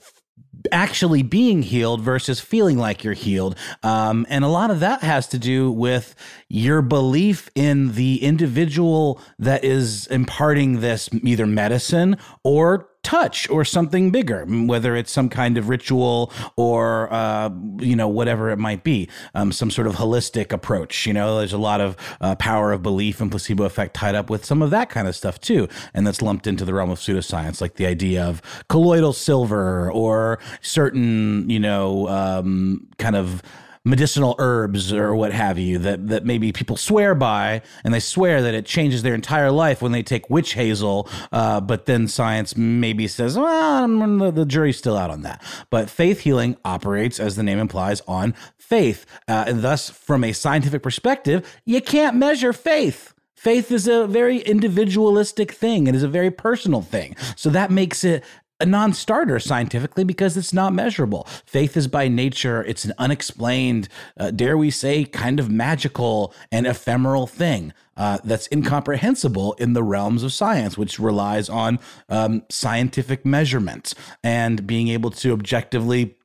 [0.72, 3.58] actually being healed versus feeling like you're healed.
[3.84, 6.16] Um, and a lot of that has to do with
[6.50, 14.10] your belief in the individual that is imparting this either medicine or touch or something
[14.10, 19.08] bigger, whether it's some kind of ritual or, uh, you know, whatever it might be,
[19.36, 21.06] um, some sort of holistic approach.
[21.06, 24.32] You know, there's a lot of uh, power of belief and placebo effect tied up
[24.32, 25.70] with some of that kind of stuff too.
[25.94, 30.40] And that's lumped into the realm of pseudoscience, like the idea of colloidal silver or
[30.62, 33.44] certain, you know, um, kind of
[33.86, 38.42] medicinal herbs or what have you that that maybe people swear by, and they swear
[38.42, 41.08] that it changes their entire life when they take witch hazel.
[41.32, 45.42] Uh, but then science maybe says, well, the, the, jury's still out on that.
[45.70, 50.34] But faith healing operates, as the name implies, on faith, uh, and thus, from a
[50.34, 53.14] scientific perspective, you can't measure faith.
[53.36, 55.86] Faith is a very individualistic thing.
[55.86, 57.16] It is a very personal thing.
[57.36, 58.24] So that makes it
[58.60, 61.28] a non-starter scientifically because it's not measurable.
[61.46, 66.66] Faith is by nature it's an unexplained, uh, dare we say, kind of magical and
[66.66, 71.80] ephemeral thing uh, that's incomprehensible in the realms of science, which relies on
[72.10, 76.16] um, scientific measurements and being able to objectively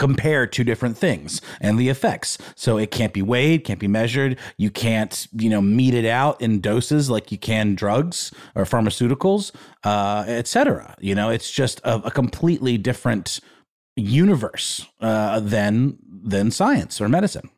[0.00, 2.38] compare two different things and the effects.
[2.56, 4.38] So it can't be weighed, can't be measured.
[4.56, 9.52] You can't, you know, mete it out in doses like you can drugs or pharmaceuticals,
[9.84, 10.96] uh, etc.
[11.00, 13.40] You know, it's just a, a completely different
[13.94, 17.50] universe uh, than than science or medicine.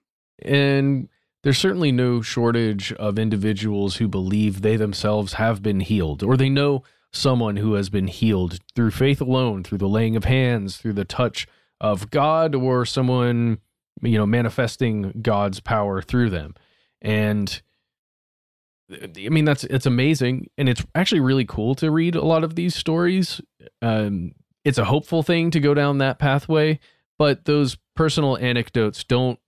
[0.45, 1.09] And
[1.45, 6.49] there's certainly no shortage of individuals who believe they themselves have been healed or they
[6.49, 6.83] know
[7.13, 11.05] someone who has been healed through faith alone, through the laying of hands, through the
[11.05, 11.47] touch
[11.83, 13.59] of God or someone,
[14.01, 16.55] you know, manifesting God's power through them.
[17.03, 17.61] And
[18.91, 22.55] I mean, that's it's amazing, and it's actually really cool to read a lot of
[22.55, 23.41] these stories.
[23.81, 24.33] Um,
[24.65, 26.79] it's a hopeful thing to go down that pathway,
[27.19, 29.39] but those personal anecdotes don't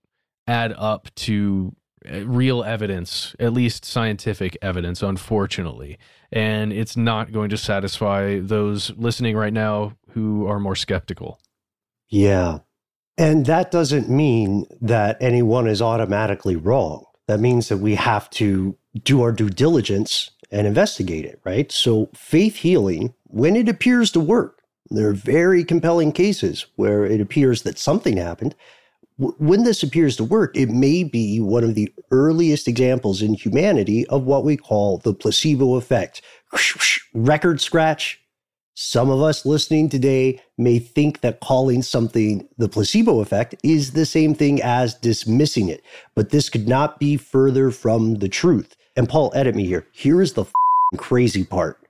[0.47, 1.75] add up to
[2.11, 5.99] uh, real evidence, at least scientific evidence, unfortunately.
[6.33, 11.39] And it's not going to satisfy those listening right now who are more skeptical.
[12.09, 12.59] Yeah.
[13.17, 17.05] And that doesn't mean that anyone is automatically wrong.
[17.29, 21.71] That means that we have to do our due diligence and investigate it, right?
[21.73, 27.21] So, faith healing, when it appears to work, there are very compelling cases where it
[27.21, 28.55] appears that something happened.
[29.17, 34.07] When this appears to work, it may be one of the earliest examples in humanity
[34.09, 36.21] of what we call the placebo effect.
[37.15, 38.21] Record scratch,
[38.75, 44.07] some of us listening today may think that calling something the placebo effect is the
[44.07, 45.83] same thing as dismissing it,
[46.15, 48.77] but this could not be further from the truth.
[48.97, 49.87] And Paul, edit me here.
[49.93, 50.45] Here is the
[50.97, 51.81] crazy part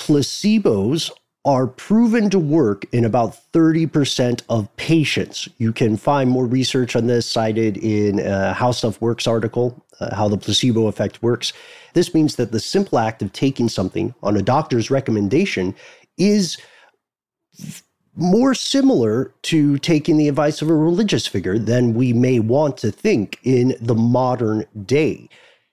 [0.00, 1.10] placebos
[1.44, 5.48] are proven to work in about 30% of patients.
[5.56, 10.28] You can find more research on this cited in How Stuff Works article, uh, How
[10.28, 11.52] the Placebo Effect Works.
[11.94, 15.74] This means that the simple act of taking something on a doctor's recommendation
[16.18, 16.58] is
[18.16, 22.90] more similar to taking the advice of a religious figure than we may want to
[22.90, 25.28] think in the modern day.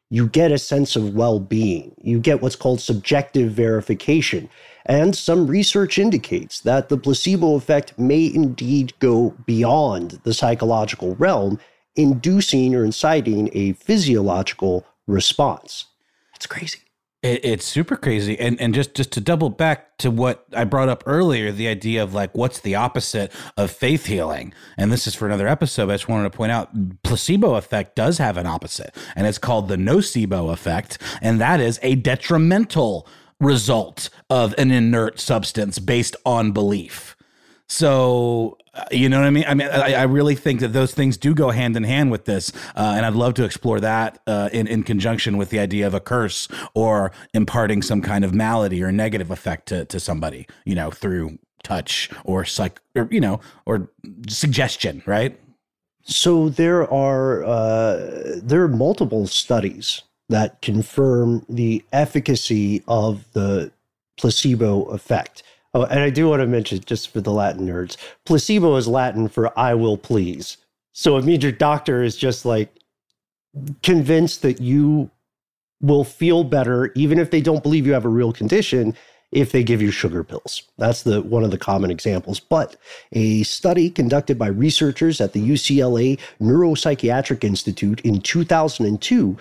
[0.09, 4.49] You get a sense of well being, you get what's called subjective verification.
[4.87, 11.59] And some research indicates that the placebo effect may indeed go beyond the psychological realm,
[11.95, 15.85] inducing or inciting a physiological response.
[16.35, 16.79] It's crazy.
[17.23, 20.87] It, it's super crazy, and and just just to double back to what I brought
[20.87, 25.15] up earlier, the idea of like what's the opposite of faith healing, and this is
[25.15, 25.89] for another episode.
[25.89, 26.69] I just wanted to point out
[27.01, 31.79] placebo effect does have an opposite, and it's called the nocebo effect, and that is
[31.81, 33.07] a detrimental
[33.39, 37.15] result of an inert substance based on belief.
[37.69, 39.45] So uh, you know what I mean?
[39.47, 42.25] I mean, I, I, really think that those things do go hand in hand with
[42.25, 45.85] this, uh, and I'd love to explore that uh, in in conjunction with the idea
[45.87, 50.47] of a curse or imparting some kind of malady or negative effect to to somebody,
[50.63, 53.89] you know, through touch or psych or you know or
[54.29, 55.39] suggestion, right?
[56.03, 63.71] So there are uh, there are multiple studies that confirm the efficacy of the
[64.17, 65.43] placebo effect.
[65.73, 69.27] Oh, and I do want to mention, just for the Latin nerds, placebo is Latin
[69.27, 70.57] for I will please.
[70.93, 72.73] So it means your doctor is just like
[73.83, 75.11] convinced that you
[75.81, 78.95] will feel better, even if they don't believe you have a real condition,
[79.31, 80.63] if they give you sugar pills.
[80.77, 82.39] That's the one of the common examples.
[82.39, 82.77] But
[83.11, 89.37] a study conducted by researchers at the UCLA Neuropsychiatric Institute in 2002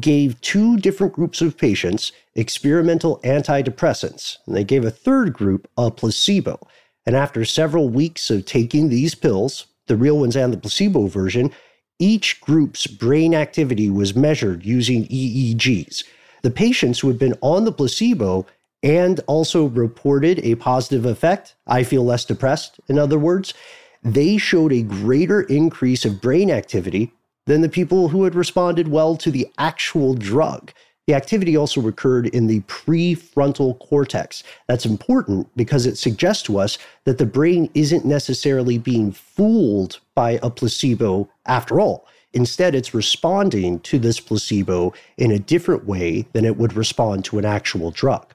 [0.00, 5.90] gave two different groups of patients experimental antidepressants, and they gave a third group a
[5.90, 6.58] placebo.
[7.06, 11.52] And after several weeks of taking these pills, the real ones and the placebo version,
[11.98, 16.04] each group's brain activity was measured using EEGs.
[16.42, 18.46] The patients who had been on the placebo
[18.82, 23.54] and also reported a positive effect, I feel less depressed, in other words,
[24.02, 27.12] they showed a greater increase of brain activity
[27.46, 30.72] than the people who had responded well to the actual drug.
[31.06, 34.42] The activity also occurred in the prefrontal cortex.
[34.66, 40.40] That's important because it suggests to us that the brain isn't necessarily being fooled by
[40.42, 42.08] a placebo after all.
[42.32, 47.38] Instead, it's responding to this placebo in a different way than it would respond to
[47.38, 48.34] an actual drug.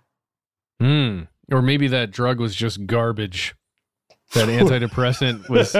[0.79, 1.23] Hmm.
[1.51, 3.53] Or maybe that drug was just garbage.
[4.33, 5.73] That antidepressant was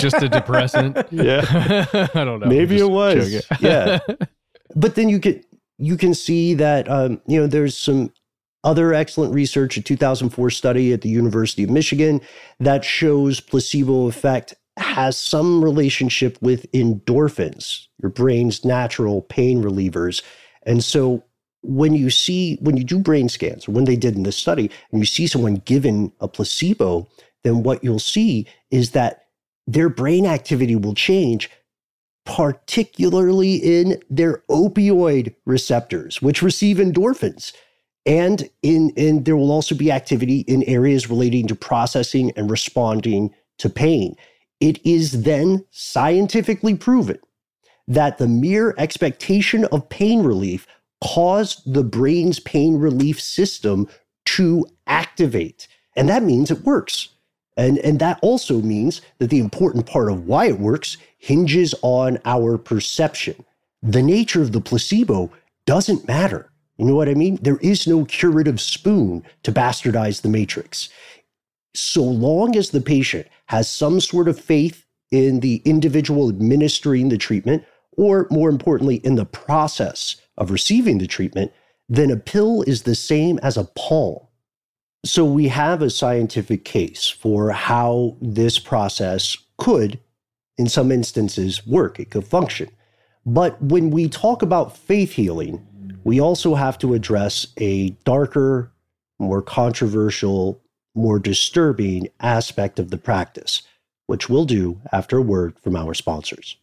[0.00, 0.96] just a depressant.
[1.10, 1.44] Yeah.
[2.14, 2.46] I don't know.
[2.46, 3.30] Maybe it was.
[3.32, 3.58] joking.
[3.60, 3.98] Yeah.
[4.74, 5.44] but then you could
[5.78, 8.12] you can see that um, you know there's some
[8.64, 12.20] other excellent research a 2004 study at the university of michigan
[12.58, 20.22] that shows placebo effect has some relationship with endorphins your brain's natural pain relievers
[20.64, 21.22] and so
[21.62, 24.70] when you see when you do brain scans or when they did in this study
[24.90, 27.08] and you see someone given a placebo
[27.44, 29.24] then what you'll see is that
[29.66, 31.50] their brain activity will change
[32.28, 37.54] particularly in their opioid receptors, which receive endorphins.
[38.04, 43.34] And in, in there will also be activity in areas relating to processing and responding
[43.58, 44.14] to pain.
[44.60, 47.18] It is then scientifically proven
[47.86, 50.66] that the mere expectation of pain relief
[51.02, 53.88] caused the brain's pain relief system
[54.26, 55.66] to activate.
[55.96, 57.08] And that means it works.
[57.58, 62.18] And, and that also means that the important part of why it works hinges on
[62.24, 63.44] our perception.
[63.82, 65.32] The nature of the placebo
[65.66, 66.50] doesn't matter.
[66.78, 67.40] You know what I mean?
[67.42, 70.88] There is no curative spoon to bastardize the matrix.
[71.74, 77.18] So long as the patient has some sort of faith in the individual administering the
[77.18, 77.64] treatment,
[77.96, 81.50] or more importantly, in the process of receiving the treatment,
[81.88, 84.27] then a pill is the same as a palm.
[85.04, 90.00] So we have a scientific case for how this process could,
[90.56, 92.00] in some instances, work.
[92.00, 92.68] It could function.
[93.24, 95.64] But when we talk about faith healing,
[96.04, 98.72] we also have to address a darker,
[99.18, 100.60] more controversial,
[100.94, 103.62] more disturbing aspect of the practice,
[104.06, 106.56] which we'll do after a word from our sponsors.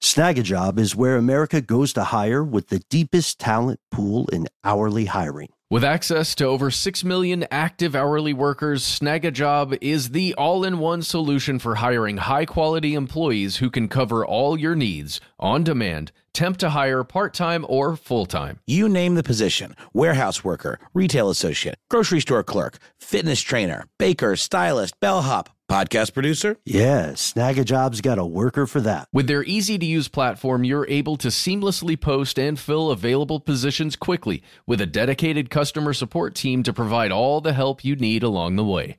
[0.00, 5.48] Snagajob is where America goes to hire with the deepest talent pool in hourly hiring.
[5.70, 11.02] With access to over 6 million active hourly workers, Snagajob is the all in one
[11.02, 16.56] solution for hiring high quality employees who can cover all your needs on demand, temp
[16.58, 18.60] to hire part time or full time.
[18.64, 25.00] You name the position warehouse worker, retail associate, grocery store clerk, fitness trainer, baker, stylist,
[25.00, 26.56] bellhop, podcast producer.
[26.64, 29.08] Yeah, Snagajob's got a worker for that.
[29.12, 33.96] With their easy to use platform, you're able to seamlessly post and fill available positions
[33.96, 38.54] quickly with a dedicated customer support team to provide all the help you need along
[38.54, 38.98] the way.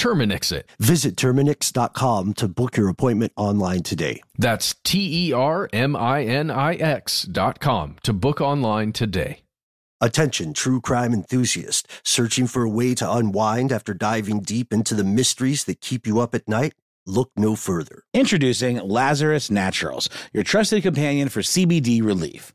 [0.00, 0.66] Terminix it.
[0.78, 4.22] Visit Terminix.com to book your appointment online today.
[4.38, 9.42] That's T E R M I N I X dot com to book online today.
[10.00, 15.04] Attention, true crime enthusiast, searching for a way to unwind after diving deep into the
[15.04, 16.72] mysteries that keep you up at night?
[17.04, 18.04] Look no further.
[18.14, 22.54] Introducing Lazarus Naturals, your trusted companion for CBD relief.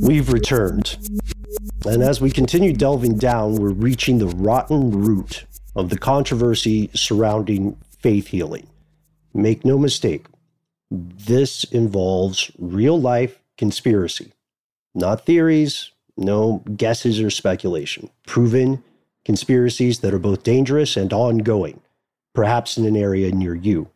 [0.00, 0.98] We've returned.
[1.84, 5.44] And as we continue delving down, we're reaching the rotten root
[5.74, 8.66] of the controversy surrounding faith healing.
[9.34, 10.26] Make no mistake,
[10.90, 14.32] this involves real life conspiracy,
[14.94, 18.10] not theories, no guesses or speculation.
[18.26, 18.82] Proven
[19.24, 21.80] conspiracies that are both dangerous and ongoing,
[22.34, 23.88] perhaps in an area near you.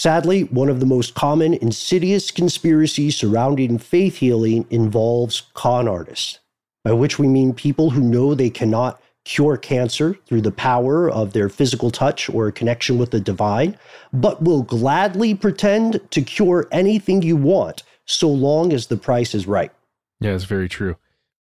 [0.00, 6.38] Sadly, one of the most common insidious conspiracies surrounding faith healing involves con artists,
[6.84, 11.34] by which we mean people who know they cannot cure cancer through the power of
[11.34, 13.76] their physical touch or connection with the divine,
[14.10, 19.46] but will gladly pretend to cure anything you want so long as the price is
[19.46, 19.70] right.
[20.18, 20.96] Yeah, it's very true.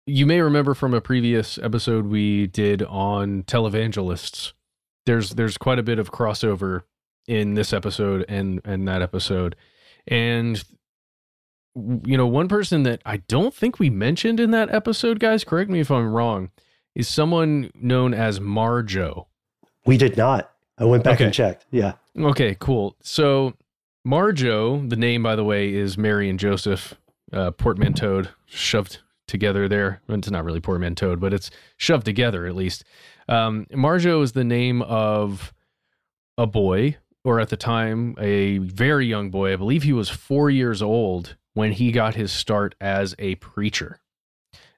[0.07, 4.55] You may remember from a previous episode we did on televangelists.
[5.05, 6.85] There's there's quite a bit of crossover
[7.27, 9.57] in this episode and and that episode.
[10.07, 10.62] And
[11.74, 15.70] you know, one person that I don't think we mentioned in that episode, guys, correct
[15.70, 16.51] me if I'm wrong,
[16.95, 19.27] is someone known as Marjoe.
[19.85, 20.51] We did not.
[20.79, 21.24] I went back Okay.
[21.27, 21.66] and checked.
[21.70, 21.93] Yeah.
[22.18, 22.97] Okay, cool.
[23.03, 23.55] So
[24.07, 26.95] Marjoe, the name by the way, is Mary and Joseph
[27.33, 28.99] uh, portmanteaued, shoved
[29.29, 30.01] together there.
[30.09, 32.85] It's not really portmanteaued, but it's shoved together at least.
[33.29, 35.53] Um, Marjoe is the name of
[36.39, 36.97] a boy,
[37.27, 39.53] or at the time, a very young boy.
[39.53, 43.99] I believe he was four years old when he got his start as a preacher.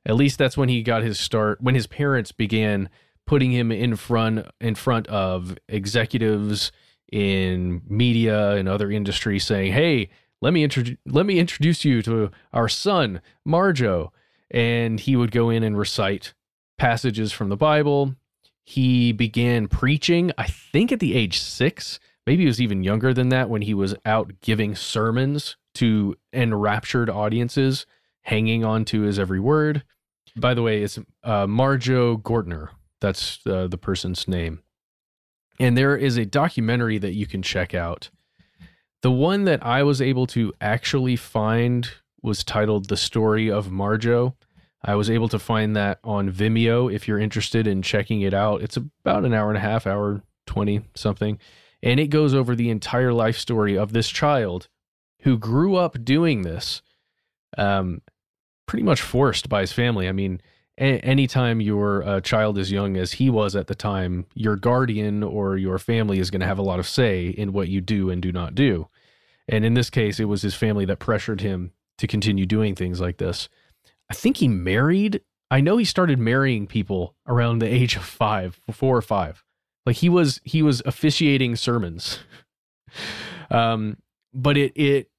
[0.06, 2.88] At least that's when he got his start, when his parents began
[3.26, 6.72] putting him in front in front of executives
[7.12, 10.08] in media and other industries saying, "Hey,
[10.40, 14.10] let me introduce let me introduce you to our son, Marjoe."
[14.50, 16.32] And he would go in and recite
[16.78, 18.14] passages from the Bible.
[18.64, 22.00] He began preaching, I think at the age 6.
[22.28, 27.08] Maybe he was even younger than that when he was out giving sermons to enraptured
[27.08, 27.86] audiences,
[28.20, 29.82] hanging on to his every word.
[30.36, 32.68] By the way, it's uh, Marjoe Gortner.
[33.00, 34.60] That's uh, the person's name.
[35.58, 38.10] And there is a documentary that you can check out.
[39.00, 44.36] The one that I was able to actually find was titled The Story of Marjoe.
[44.84, 48.60] I was able to find that on Vimeo if you're interested in checking it out.
[48.60, 51.38] It's about an hour and a half, hour 20 something.
[51.82, 54.68] And it goes over the entire life story of this child
[55.22, 56.82] who grew up doing this,
[57.56, 58.02] um,
[58.66, 60.08] pretty much forced by his family.
[60.08, 60.40] I mean,
[60.78, 65.22] a- anytime your uh, child is young as he was at the time, your guardian
[65.22, 68.10] or your family is going to have a lot of say in what you do
[68.10, 68.88] and do not do.
[69.48, 73.00] And in this case, it was his family that pressured him to continue doing things
[73.00, 73.48] like this.
[74.10, 75.22] I think he married.
[75.50, 79.42] I know he started marrying people around the age of five, four or five.
[79.88, 82.18] Like he was he was officiating sermons.
[83.50, 83.96] um,
[84.34, 85.10] but it it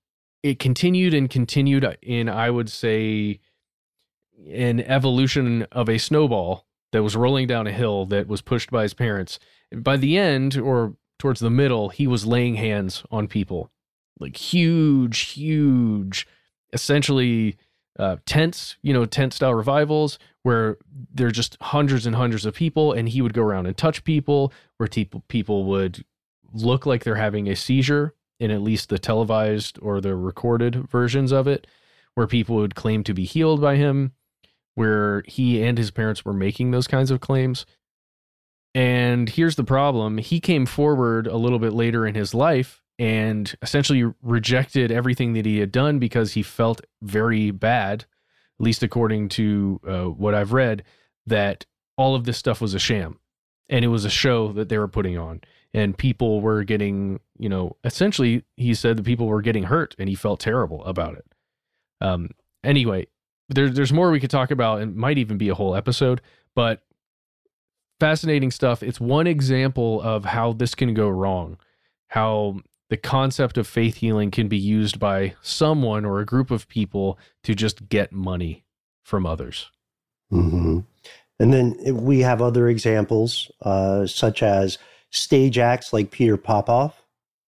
[0.44, 3.40] it continued and continued in I would say
[4.48, 8.84] an evolution of a snowball that was rolling down a hill that was pushed by
[8.84, 9.40] his parents.
[9.76, 13.72] By the end or towards the middle, he was laying hands on people.
[14.20, 16.28] Like huge, huge,
[16.74, 17.58] essentially
[17.98, 20.78] uh, tents, you know, tent style revivals where
[21.14, 24.04] there are just hundreds and hundreds of people, and he would go around and touch
[24.04, 26.04] people, where people people would
[26.54, 31.32] look like they're having a seizure in at least the televised or the recorded versions
[31.32, 31.68] of it,
[32.16, 34.14] where people would claim to be healed by him,
[34.76, 37.66] where he and his parents were making those kinds of claims.
[38.74, 43.56] And here's the problem he came forward a little bit later in his life and
[43.62, 48.06] essentially rejected everything that he had done because he felt very bad,
[48.60, 50.84] at least according to uh, what I've read,
[51.26, 51.66] that
[51.98, 53.20] all of this stuff was a sham
[53.70, 55.42] and it was a show that they were putting on.
[55.74, 60.10] And people were getting, you know, essentially, he said that people were getting hurt and
[60.10, 61.26] he felt terrible about it.
[62.02, 62.32] Um,
[62.64, 63.08] anyway,
[63.50, 66.22] there, there's more we could talk about, and might even be a whole episode.
[66.56, 66.82] But
[68.00, 68.82] fascinating stuff.
[68.82, 71.58] It's one example of how this can go wrong.
[72.08, 76.68] How the concept of faith healing can be used by someone or a group of
[76.68, 78.66] people to just get money
[79.04, 79.70] from others.
[80.32, 80.80] Mm-hmm.
[81.40, 84.78] And then we have other examples, uh, such as
[85.12, 87.02] stage acts like Peter Popoff,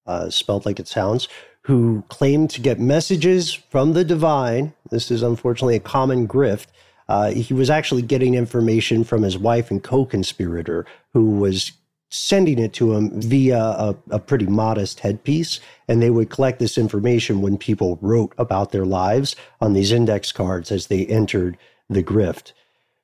[0.06, 1.28] uh, spelled like it sounds,
[1.64, 4.74] who claim to get messages from the divine.
[4.90, 6.68] This is unfortunately a common grift.
[7.10, 11.74] Uh, he was actually getting information from his wife and co conspirator, who was
[12.12, 15.62] sending it to him via a, a, pretty modest headpiece.
[15.88, 20.32] And they would collect this information when people wrote about their lives on these index
[20.34, 21.58] cards as they entered
[21.90, 22.52] the grift.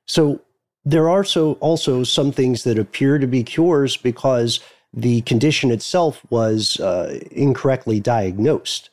[0.04, 0.42] So
[0.84, 4.60] there are so also some things that appear to be cures because
[4.92, 8.90] the condition itself was uh, incorrectly diagnosed.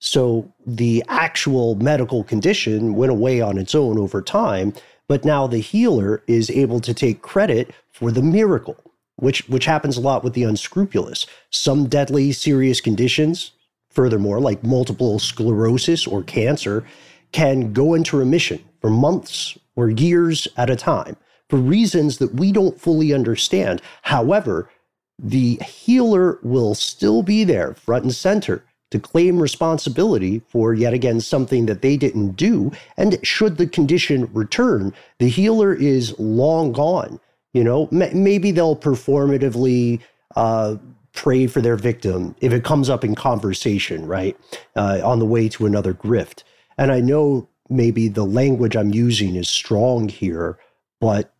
[0.00, 4.72] So the actual medical condition went away on its own over time,
[5.06, 8.76] but now the healer is able to take credit for the miracle,
[9.16, 11.26] which which happens a lot with the unscrupulous.
[11.50, 13.52] Some deadly serious conditions,
[13.90, 16.84] furthermore, like multiple sclerosis or cancer,
[17.32, 21.16] can go into remission for months or years at a time
[21.48, 23.82] for reasons that we don't fully understand.
[24.02, 24.70] However,
[25.18, 31.20] the healer will still be there front and center to claim responsibility for yet again
[31.20, 32.72] something that they didn't do.
[32.96, 37.20] And should the condition return, the healer is long gone.
[37.52, 40.00] You know, maybe they'll performatively
[40.36, 40.76] uh,
[41.12, 44.36] pray for their victim if it comes up in conversation, right?
[44.74, 46.44] Uh, on the way to another grift.
[46.78, 50.58] And I know maybe the language I'm using is strong here,
[51.00, 51.34] but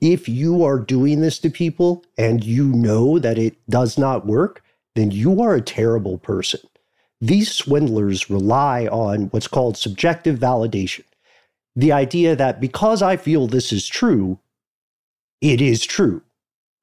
[0.00, 4.62] if you are doing this to people and you know that it does not work,
[4.94, 6.60] then you are a terrible person.
[7.20, 11.04] These swindlers rely on what's called subjective validation.
[11.76, 14.38] The idea that because I feel this is true,
[15.40, 16.22] it is true,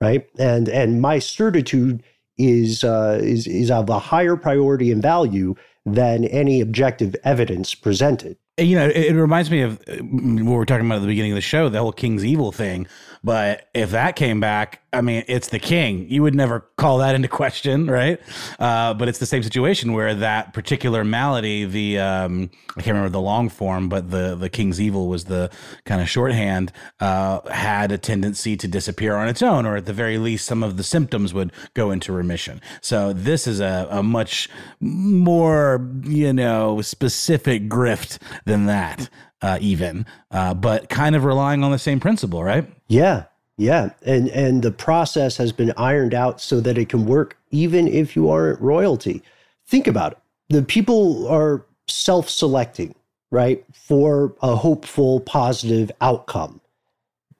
[0.01, 0.27] right?
[0.37, 2.03] And and my certitude
[2.37, 5.55] is uh, is is of a higher priority and value
[5.85, 8.37] than any objective evidence presented.
[8.57, 11.07] You know, it, it reminds me of uh, what we were talking about at the
[11.07, 12.87] beginning of the show, the whole King's Evil thing.
[13.27, 16.09] But if that came back, I mean, it's the king.
[16.09, 18.21] You would never call that into question, right?
[18.57, 23.09] Uh, but it's the same situation where that particular malady, the um, I can't remember
[23.09, 25.51] the long form, but the the king's evil was the
[25.83, 26.71] kind of shorthand,
[27.01, 30.63] uh, had a tendency to disappear on its own, or at the very least, some
[30.63, 32.61] of the symptoms would go into remission.
[32.79, 34.47] So this is a, a much
[34.79, 39.09] more you know specific grift than that
[39.41, 42.71] uh, even, uh, but kind of relying on the same principle, right?
[42.87, 43.25] Yeah,
[43.57, 47.87] yeah, and and the process has been ironed out so that it can work even
[47.87, 49.21] if you aren't royalty.
[49.65, 50.19] Think about it.
[50.49, 52.95] The people are self-selecting,
[53.31, 56.61] right, for a hopeful positive outcome.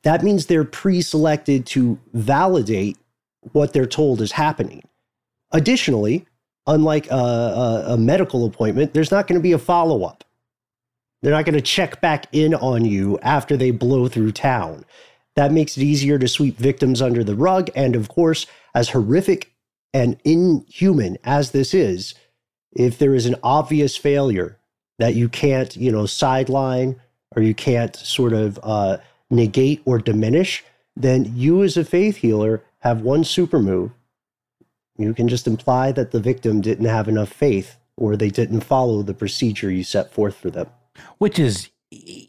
[0.03, 2.97] That means they're pre-selected to validate
[3.53, 4.83] what they're told is happening.
[5.51, 6.25] Additionally,
[6.65, 10.23] unlike a, a, a medical appointment, there's not going to be a follow-up.
[11.21, 14.85] They're not going to check back in on you after they blow through town.
[15.37, 17.69] That makes it easier to sweep victims under the rug.
[17.75, 19.53] And of course, as horrific
[19.93, 22.13] and inhuman as this is,
[22.73, 24.57] if there is an obvious failure
[24.99, 26.99] that you can't, you know, sideline
[27.35, 28.97] or you can't sort of uh,
[29.29, 30.65] negate or diminish,
[30.95, 33.91] then you as a faith healer have one super move.
[34.97, 39.03] You can just imply that the victim didn't have enough faith or they didn't follow
[39.03, 40.67] the procedure you set forth for them
[41.17, 41.69] which is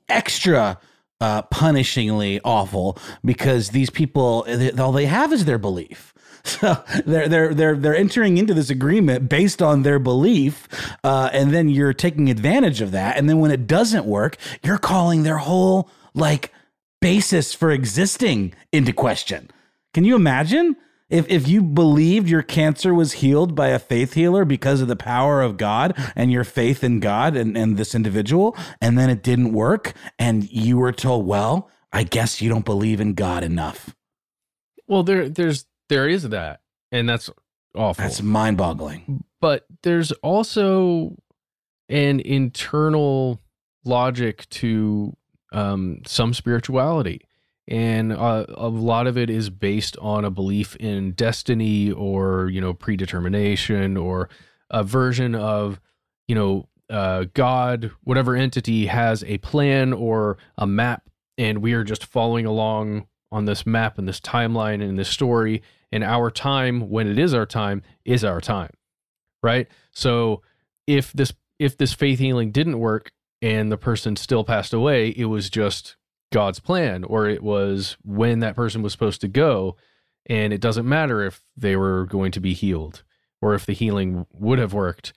[0.09, 0.79] extra
[1.21, 4.47] uh, punishingly awful because these people
[4.79, 6.15] all they have is their belief.
[6.45, 10.67] So they're they're they're they're entering into this agreement based on their belief,
[11.05, 13.19] uh, and then you're taking advantage of that.
[13.19, 16.53] And then when it doesn't work, you're calling their whole like
[17.03, 19.51] basis for existing into question.
[19.93, 20.77] Can you imagine?
[21.11, 24.97] If if you believed your cancer was healed by a faith healer because of the
[24.97, 29.23] power of God and your faith in God and, and this individual, and then it
[29.23, 33.95] didn't work, and you were told, well, I guess you don't believe in God enough.
[34.87, 36.61] Well, there there's there is that,
[36.93, 37.31] and that's
[37.75, 38.03] awful.
[38.03, 39.25] That's mind boggling.
[39.41, 41.17] But there's also
[41.89, 43.41] an internal
[43.85, 45.17] logic to
[45.53, 47.28] um, some spirituality
[47.69, 52.61] and uh, a lot of it is based on a belief in destiny or you
[52.61, 54.29] know predetermination or
[54.71, 55.81] a version of
[56.27, 61.85] you know uh, god whatever entity has a plan or a map and we are
[61.85, 65.63] just following along on this map and this timeline and this story
[65.93, 68.71] and our time when it is our time is our time
[69.43, 69.69] right?
[69.93, 70.43] So
[70.87, 73.11] if this if this faith healing didn't work
[73.43, 75.97] and the person still passed away, it was just
[76.33, 79.77] God's plan, or it was when that person was supposed to go.
[80.27, 83.03] And it doesn't matter if they were going to be healed
[83.41, 85.13] or if the healing would have worked.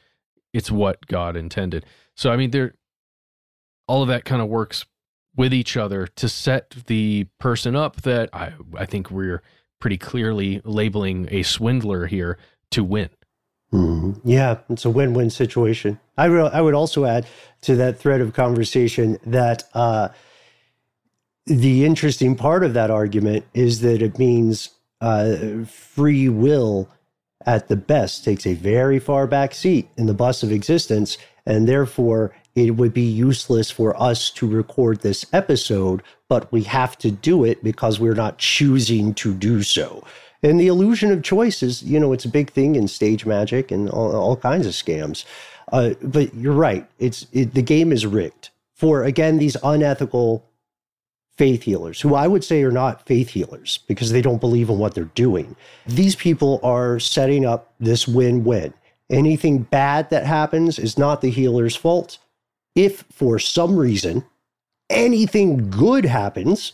[0.53, 1.85] It's what God intended.
[2.15, 2.75] So, I mean, there,
[3.87, 4.85] all of that kind of works
[5.35, 9.41] with each other to set the person up that I, I think we're
[9.79, 12.37] pretty clearly labeling a swindler here
[12.71, 13.09] to win.
[13.73, 14.27] Mm-hmm.
[14.27, 15.99] Yeah, it's a win-win situation.
[16.17, 17.25] I re- I would also add
[17.61, 20.09] to that thread of conversation that uh,
[21.45, 24.69] the interesting part of that argument is that it means
[24.99, 26.87] uh, free will,
[27.45, 31.67] at the best, takes a very far back seat in the bus of existence, and
[31.67, 37.09] therefore it would be useless for us to record this episode, but we have to
[37.09, 40.03] do it because we're not choosing to do so.
[40.43, 43.71] And the illusion of choice is, you know, it's a big thing in stage magic
[43.71, 45.25] and all, all kinds of scams.
[45.71, 50.43] Uh, but you're right; it's it, the game is rigged for again these unethical
[51.41, 54.77] faith healers, who I would say are not faith healers because they don't believe in
[54.77, 55.55] what they're doing.
[55.87, 58.75] These people are setting up this win-win.
[59.09, 62.19] Anything bad that happens is not the healer's fault.
[62.75, 64.23] If for some reason
[64.87, 66.73] anything good happens,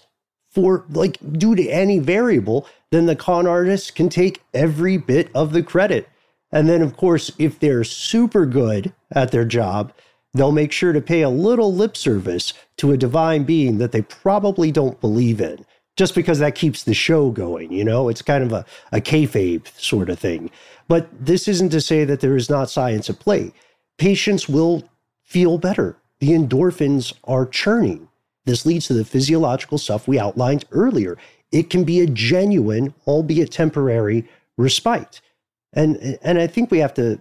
[0.49, 5.53] for like due to any variable, then the con artist can take every bit of
[5.53, 6.09] the credit.
[6.51, 9.93] And then, of course, if they're super good at their job,
[10.38, 14.01] they'll make sure to pay a little lip service to a divine being that they
[14.01, 15.65] probably don't believe in,
[15.95, 17.71] just because that keeps the show going.
[17.71, 20.51] You know, it's kind of a, a kayfabe sort of thing.
[20.88, 23.51] But this isn't to say that there is not science at play.
[23.97, 24.83] Patients will
[25.23, 25.97] feel better.
[26.19, 28.07] The endorphins are churning.
[28.45, 31.17] This leads to the physiological stuff we outlined earlier.
[31.51, 34.27] It can be a genuine, albeit temporary,
[34.57, 35.21] respite.
[35.73, 37.19] And, and I think we have to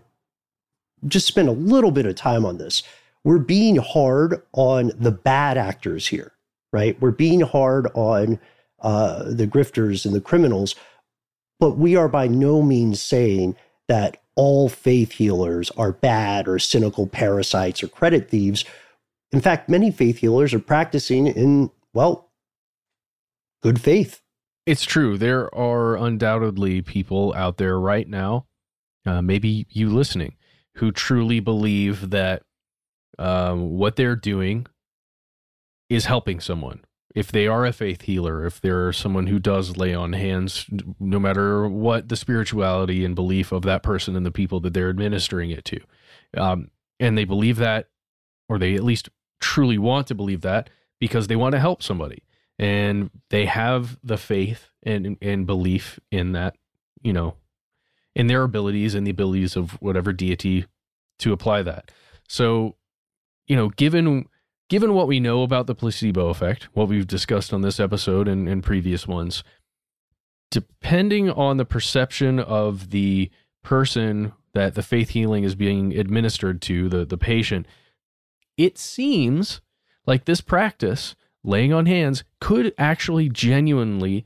[1.07, 2.83] just spend a little bit of time on this.
[3.27, 6.35] We're being hard on the bad actors here,
[6.73, 6.97] right?
[7.01, 8.39] We're being hard on
[8.81, 10.77] uh, the grifters and the criminals,
[11.59, 13.57] but we are by no means saying
[13.89, 18.65] that all faith healers are bad or cynical parasites or credit thieves.
[19.33, 22.31] In fact, many faith healers are practicing in, well,
[23.61, 24.23] good faith.
[24.67, 25.19] It's true.
[25.19, 28.47] There are undoubtedly people out there right now,
[29.05, 30.37] uh, maybe you listening,
[30.77, 32.45] who truly believe that
[33.19, 34.67] um, what they're doing
[35.89, 36.85] is helping someone.
[37.15, 40.67] If they are a faith healer, if they're someone who does lay on hands,
[41.01, 44.91] no matter what the spirituality and belief of that person and the people that they're
[44.91, 45.81] administering it to,
[46.37, 47.89] um, and they believe that,
[48.49, 49.09] or they at least
[49.41, 50.69] truly want to believe that
[51.01, 52.23] because they want to help somebody.
[52.59, 56.57] And they have the faith and and belief in that
[57.03, 57.35] you know
[58.15, 60.65] in their abilities and the abilities of whatever deity
[61.19, 61.91] to apply that.
[62.29, 62.77] So
[63.47, 64.27] you know given
[64.69, 68.49] given what we know about the placebo effect what we've discussed on this episode and,
[68.49, 69.43] and previous ones
[70.51, 73.31] depending on the perception of the
[73.63, 77.67] person that the faith healing is being administered to the the patient
[78.57, 79.61] it seems
[80.07, 84.25] like this practice, laying on hands, could actually genuinely,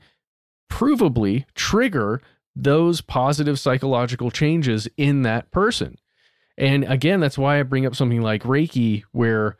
[0.71, 2.21] provably trigger
[2.55, 5.97] those positive psychological changes in that person.
[6.61, 9.57] And again, that's why I bring up something like Reiki, where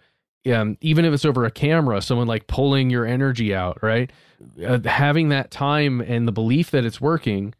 [0.54, 4.12] um, even if it's over a camera, someone like pulling your energy out, right?
[4.64, 7.56] Uh, having that time and the belief that it's working,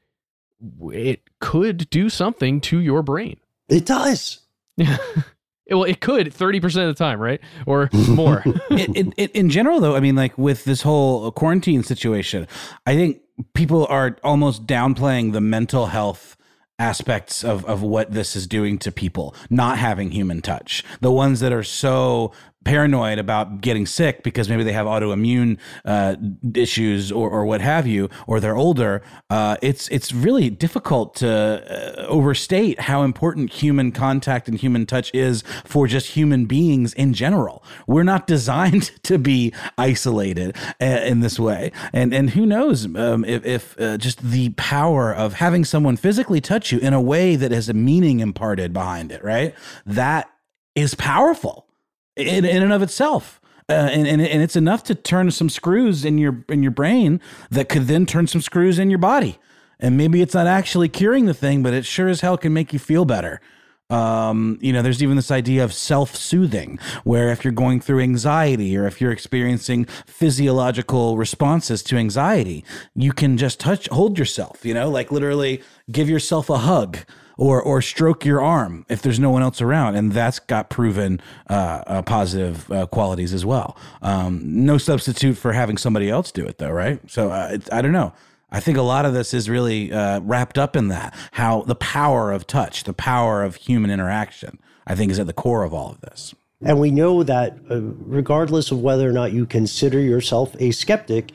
[0.92, 3.40] it could do something to your brain.
[3.68, 4.42] It does.
[4.78, 4.98] Yeah.
[5.72, 7.42] well, it could 30% of the time, right?
[7.66, 8.44] Or more.
[8.70, 12.48] in, in, in general, though, I mean, like with this whole quarantine situation,
[12.86, 13.22] I think
[13.56, 16.38] people are almost downplaying the mental health
[16.82, 20.84] aspects of, of what this is doing to people not having human touch.
[21.00, 22.32] The ones that are so
[22.64, 26.16] paranoid about getting sick because maybe they have autoimmune uh,
[26.54, 31.30] issues or, or what have you, or they're older, uh, it's it's really difficult to
[31.30, 37.14] uh, overstate how important human contact and human touch is for just human beings in
[37.14, 37.64] general.
[37.88, 43.26] We're not designed to be isolated uh, in this way, and and who knows um,
[43.26, 47.36] if, if uh, just the power of having someone physically touch you in a way
[47.36, 49.56] that has a meaning imparted behind it, right?
[49.86, 50.30] That
[50.76, 51.68] is powerful
[52.16, 53.40] in, in and of itself.
[53.70, 57.22] Uh, and, and and it's enough to turn some screws in your in your brain
[57.50, 59.38] that could then turn some screws in your body.
[59.80, 62.74] And maybe it's not actually curing the thing, but it sure as hell can make
[62.74, 63.42] you feel better.
[63.90, 68.00] Um, you know, there's even this idea of self soothing, where if you're going through
[68.00, 72.64] anxiety or if you're experiencing physiological responses to anxiety,
[72.96, 77.00] you can just touch, hold yourself, you know, like literally give yourself a hug
[77.42, 81.20] or or stroke your arm if there's no one else around, and that's got proven
[81.50, 83.76] uh, uh, positive uh, qualities as well.
[84.04, 87.00] Um, no substitute for having somebody else do it, though, right?
[87.10, 88.14] So uh, I don't know.
[88.52, 91.16] I think a lot of this is really uh, wrapped up in that.
[91.32, 95.34] How the power of touch, the power of human interaction, I think is at the
[95.34, 96.36] core of all of this.
[96.64, 101.32] And we know that uh, regardless of whether or not you consider yourself a skeptic,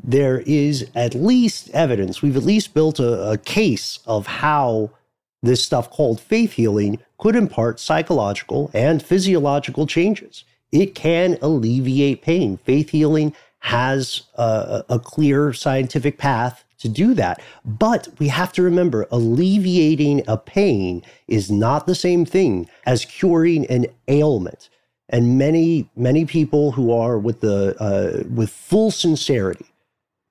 [0.00, 2.22] there is at least evidence.
[2.22, 4.90] We've at least built a, a case of how
[5.42, 10.44] this stuff called faith healing could impart psychological and physiological changes.
[10.72, 12.58] It can alleviate pain.
[12.58, 17.42] Faith healing has a, a clear scientific path to do that.
[17.64, 23.66] But we have to remember alleviating a pain is not the same thing as curing
[23.66, 24.70] an ailment.
[25.08, 29.66] And many, many people who are with the uh, with full sincerity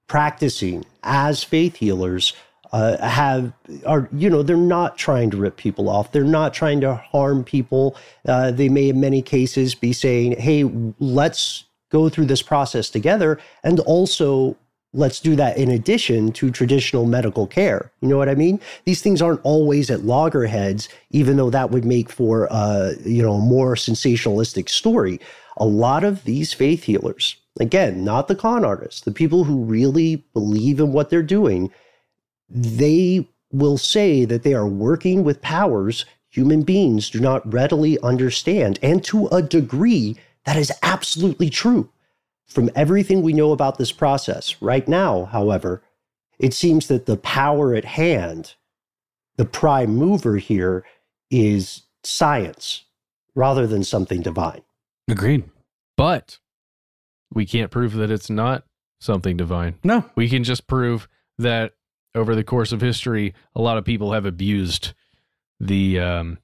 [0.07, 2.33] practicing as faith healers
[2.71, 3.51] uh, have
[3.85, 6.11] are you know they're not trying to rip people off.
[6.11, 7.95] They're not trying to harm people.
[8.27, 10.63] Uh, they may in many cases be saying hey
[10.99, 14.55] let's go through this process together and also
[14.93, 17.91] let's do that in addition to traditional medical care.
[18.01, 18.59] You know what i mean?
[18.85, 23.33] These things aren't always at loggerheads even though that would make for uh, you know
[23.33, 25.19] a more sensationalistic story.
[25.57, 30.17] A lot of these faith healers again not the con artists the people who really
[30.33, 31.71] believe in what they're doing
[32.49, 38.79] they will say that they are working with powers human beings do not readily understand.
[38.81, 41.89] And to a degree, that is absolutely true.
[42.47, 45.83] From everything we know about this process, right now, however,
[46.39, 48.55] it seems that the power at hand,
[49.37, 50.83] the prime mover here,
[51.29, 52.85] is science
[53.35, 54.61] rather than something divine.
[55.07, 55.43] Agreed.
[55.95, 56.39] But
[57.31, 58.63] we can't prove that it's not
[58.99, 59.75] something divine.
[59.83, 60.05] No.
[60.15, 61.73] We can just prove that
[62.15, 64.93] over the course of history, a lot of people have abused
[65.59, 66.37] the um,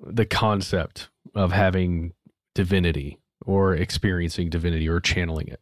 [0.00, 2.12] the concept of having
[2.54, 5.60] divinity or experiencing divinity or channeling it.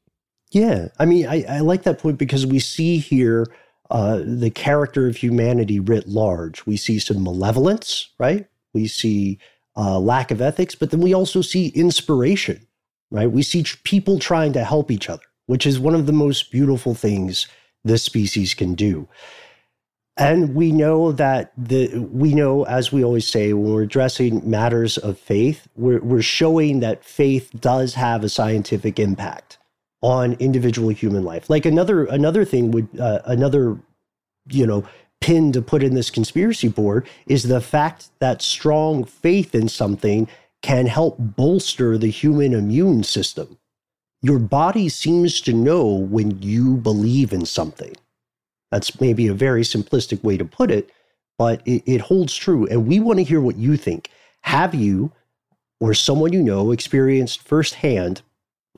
[0.50, 3.46] Yeah, I mean, I, I like that point because we see here
[3.90, 6.64] uh, the character of humanity writ large.
[6.64, 8.46] We see some malevolence, right?
[8.72, 9.38] We see
[9.76, 12.66] uh, lack of ethics, but then we also see inspiration,
[13.10, 13.30] right?
[13.30, 16.94] We see people trying to help each other, which is one of the most beautiful
[16.94, 17.48] things
[17.85, 19.09] this species can do.
[20.16, 24.97] And we know that the we know, as we always say, when we're addressing matters
[24.97, 29.59] of faith, we're, we're showing that faith does have a scientific impact
[30.03, 31.51] on individual human life.
[31.51, 33.76] Like another another thing would uh, another
[34.51, 34.85] you know
[35.20, 40.28] pin to put in this conspiracy board is the fact that strong faith in something
[40.62, 43.59] can help bolster the human immune system
[44.25, 47.95] your body seems to know when you believe in something.
[48.70, 50.91] That's maybe a very simplistic way to put it,
[51.37, 52.66] but it, it holds true.
[52.68, 54.09] And we want to hear what you think.
[54.41, 55.12] Have you
[55.79, 58.22] or someone you know experienced firsthand?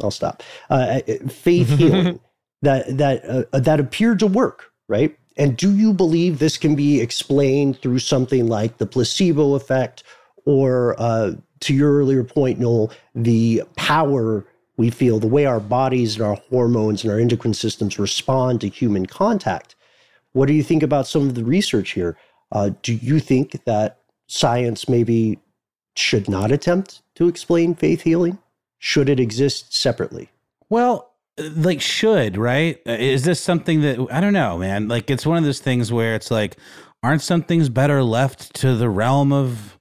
[0.02, 0.42] I'll stop.
[0.68, 2.18] Uh, uh faith healing
[2.62, 5.16] that that uh, that appeared to work, right?
[5.36, 10.02] And do you believe this can be explained through something like the placebo effect,
[10.44, 14.44] or uh, to your earlier point, Noel, the power
[14.76, 18.68] we feel, the way our bodies and our hormones and our endocrine systems respond to
[18.68, 19.74] human contact.
[20.32, 22.16] What do you think about some of the research here?
[22.52, 25.38] Uh, do you think that science maybe
[25.94, 28.38] should not attempt to explain faith healing?
[28.78, 30.30] Should it exist separately?
[30.68, 35.36] Well, like should right is this something that i don't know man like it's one
[35.36, 36.56] of those things where it's like
[37.02, 39.78] aren't some things better left to the realm of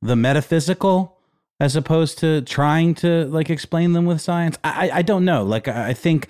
[0.00, 1.13] the metaphysical
[1.60, 4.58] as opposed to trying to like explain them with science.
[4.64, 5.44] I I don't know.
[5.44, 6.28] Like I think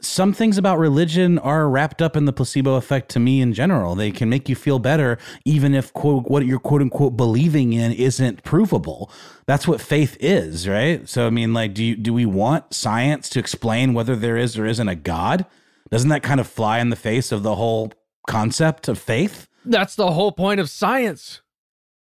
[0.00, 3.94] some things about religion are wrapped up in the placebo effect to me in general.
[3.94, 7.92] They can make you feel better even if quote what you're quote unquote believing in
[7.92, 9.10] isn't provable.
[9.46, 11.08] That's what faith is, right?
[11.08, 14.58] So I mean like do you do we want science to explain whether there is
[14.58, 15.46] or isn't a god?
[15.90, 17.92] Doesn't that kind of fly in the face of the whole
[18.26, 19.46] concept of faith?
[19.64, 21.42] That's the whole point of science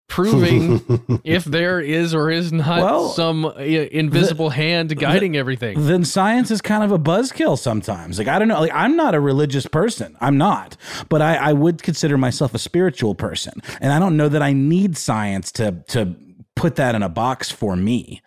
[0.10, 5.38] proving if there is or is not well, some uh, invisible the, hand guiding the,
[5.38, 5.86] everything.
[5.86, 8.20] Then science is kind of a buzzkill sometimes.
[8.20, 8.60] Like I don't know.
[8.60, 10.18] Like I'm not a religious person.
[10.20, 10.76] I'm not,
[11.08, 14.52] but I, I would consider myself a spiritual person, and I don't know that I
[14.52, 16.16] need science to to
[16.56, 18.22] put that in a box for me.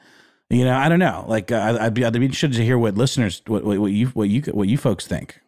[0.48, 1.24] You know, I don't know.
[1.28, 4.06] Like uh, I'd be I'd be interested to hear what listeners what, what, what you
[4.08, 5.41] what you what you folks think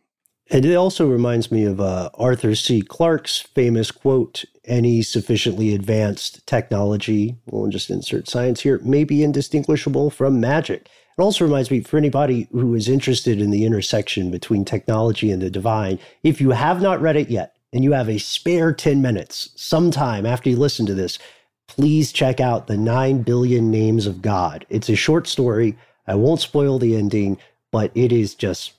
[0.55, 2.80] And it also reminds me of uh, Arthur C.
[2.80, 10.11] Clarke's famous quote any sufficiently advanced technology, we'll just insert science here, may be indistinguishable
[10.11, 10.82] from magic.
[11.18, 15.42] It also reminds me for anybody who is interested in the intersection between technology and
[15.42, 19.02] the divine, if you have not read it yet and you have a spare 10
[19.02, 21.18] minutes sometime after you listen to this,
[21.66, 24.66] please check out The Nine Billion Names of God.
[24.70, 25.76] It's a short story.
[26.07, 27.38] I won't spoil the ending,
[27.72, 28.74] but it is just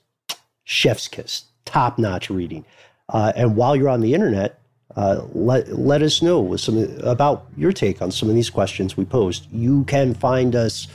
[0.64, 2.64] chef's kiss, top notch reading.
[3.10, 4.58] Uh, and while you're on the internet,
[4.96, 9.04] uh, let let us know some about your take on some of these questions we
[9.04, 9.46] posed.
[9.52, 10.88] You can find us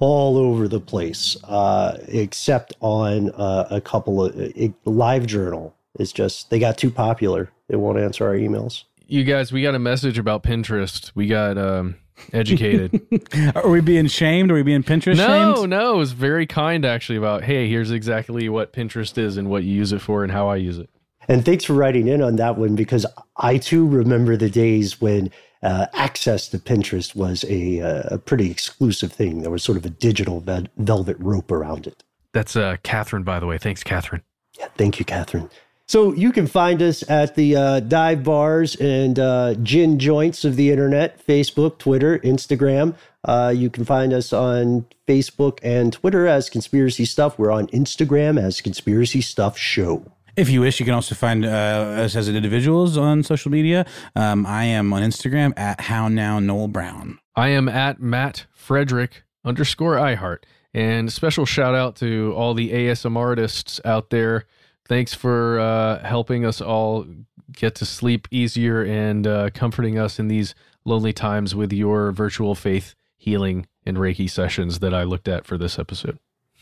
[0.00, 5.74] all over the place, uh, except on uh, a couple of uh, Live Journal.
[5.98, 7.50] Is just they got too popular.
[7.68, 8.84] They won't answer our emails.
[9.06, 11.12] You guys, we got a message about Pinterest.
[11.14, 11.96] We got um,
[12.32, 13.00] educated.
[13.54, 14.50] Are we being shamed?
[14.50, 15.70] Are we being Pinterest no, shamed?
[15.70, 19.64] no, it was very kind actually about, hey, here's exactly what Pinterest is and what
[19.64, 20.90] you use it for and how I use it.
[21.28, 23.04] And thanks for writing in on that one because
[23.36, 25.30] I too remember the days when
[25.62, 29.42] uh, access to Pinterest was a, uh, a, pretty exclusive thing.
[29.42, 30.44] There was sort of a digital
[30.76, 32.04] velvet rope around it.
[32.32, 33.58] That's uh, Catherine, by the way.
[33.58, 34.22] Thanks, Catherine.
[34.58, 35.50] Yeah, thank you, Catherine.
[35.88, 40.56] So you can find us at the uh, dive bars and uh, gin joints of
[40.56, 42.96] the internet Facebook, Twitter, Instagram.
[43.22, 47.38] Uh, you can find us on Facebook and Twitter as Conspiracy Stuff.
[47.38, 50.04] We're on Instagram as Conspiracy Stuff Show.
[50.36, 53.86] If you wish, you can also find uh, us as individuals on social media.
[54.16, 57.20] Um, I am on Instagram at How Now Noel Brown.
[57.36, 60.38] I am at Matt Frederick underscore iHeart.
[60.74, 64.46] And special shout out to all the ASMR artists out there
[64.88, 67.06] thanks for uh, helping us all
[67.52, 72.54] get to sleep easier and uh, comforting us in these lonely times with your virtual
[72.54, 76.18] faith healing and Reiki sessions that I looked at for this episode.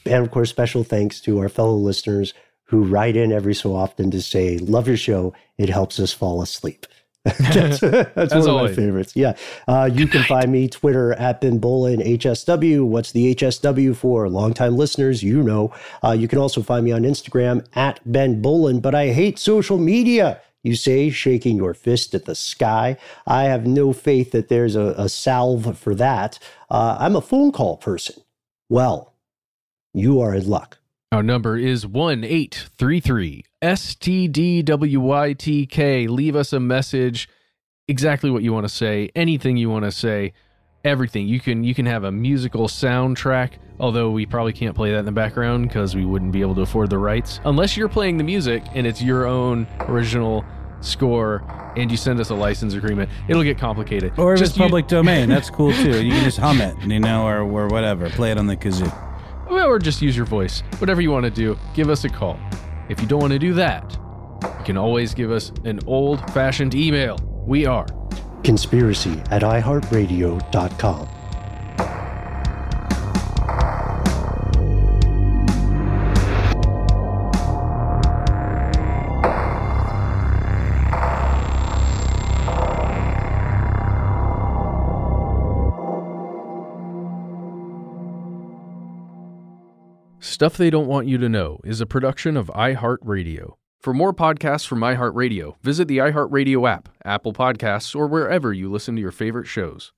[0.06, 4.10] And of course, special thanks to our fellow listeners who write in every so often
[4.10, 5.34] to say, Love your show.
[5.58, 6.86] It helps us fall asleep.
[7.38, 9.16] that's, that's one of my favorites.
[9.16, 9.34] Yeah.
[9.66, 12.86] Uh, you can find me Twitter at Ben Bowlin HSW.
[12.86, 14.28] What's the HSW for?
[14.28, 15.72] Longtime listeners, you know.
[16.02, 18.80] Uh, you can also find me on Instagram at Ben Bowlin.
[18.80, 20.42] But I hate social media.
[20.62, 22.98] You say, shaking your fist at the sky.
[23.26, 26.38] I have no faith that there's a, a salve for that.
[26.70, 28.22] Uh, I'm a phone call person.
[28.68, 29.14] Well,
[29.94, 30.78] you are in luck.
[31.14, 34.68] Our number is 1833 STDWYTK.
[36.08, 37.28] Leave us a message,
[37.86, 40.32] exactly what you want to say, anything you want to say,
[40.84, 41.28] everything.
[41.28, 45.04] You can you can have a musical soundtrack, although we probably can't play that in
[45.04, 47.38] the background because we wouldn't be able to afford the rights.
[47.44, 50.44] Unless you're playing the music and it's your own original
[50.80, 51.44] score
[51.76, 54.18] and you send us a license agreement, it'll get complicated.
[54.18, 56.04] Or if just it's public domain, that's cool too.
[56.04, 58.10] You can just hum it, you know, or, or whatever.
[58.10, 59.13] Play it on the kazoo
[59.62, 60.62] or just use your voice.
[60.78, 62.38] Whatever you want to do, give us a call.
[62.88, 63.96] If you don't want to do that,
[64.42, 67.18] you can always give us an old fashioned email.
[67.46, 67.86] We are
[68.42, 71.08] conspiracy at iheartradio.com.
[90.34, 93.52] Stuff They Don't Want You to Know is a production of iHeartRadio.
[93.80, 98.96] For more podcasts from iHeartRadio, visit the iHeartRadio app, Apple Podcasts, or wherever you listen
[98.96, 99.92] to your favorite shows.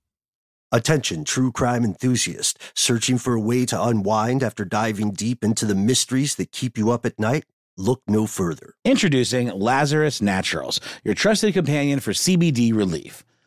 [0.70, 5.74] Attention, true crime enthusiast, searching for a way to unwind after diving deep into the
[5.74, 7.46] mysteries that keep you up at night?
[7.78, 8.74] Look no further.
[8.84, 13.24] Introducing Lazarus Naturals, your trusted companion for CBD relief.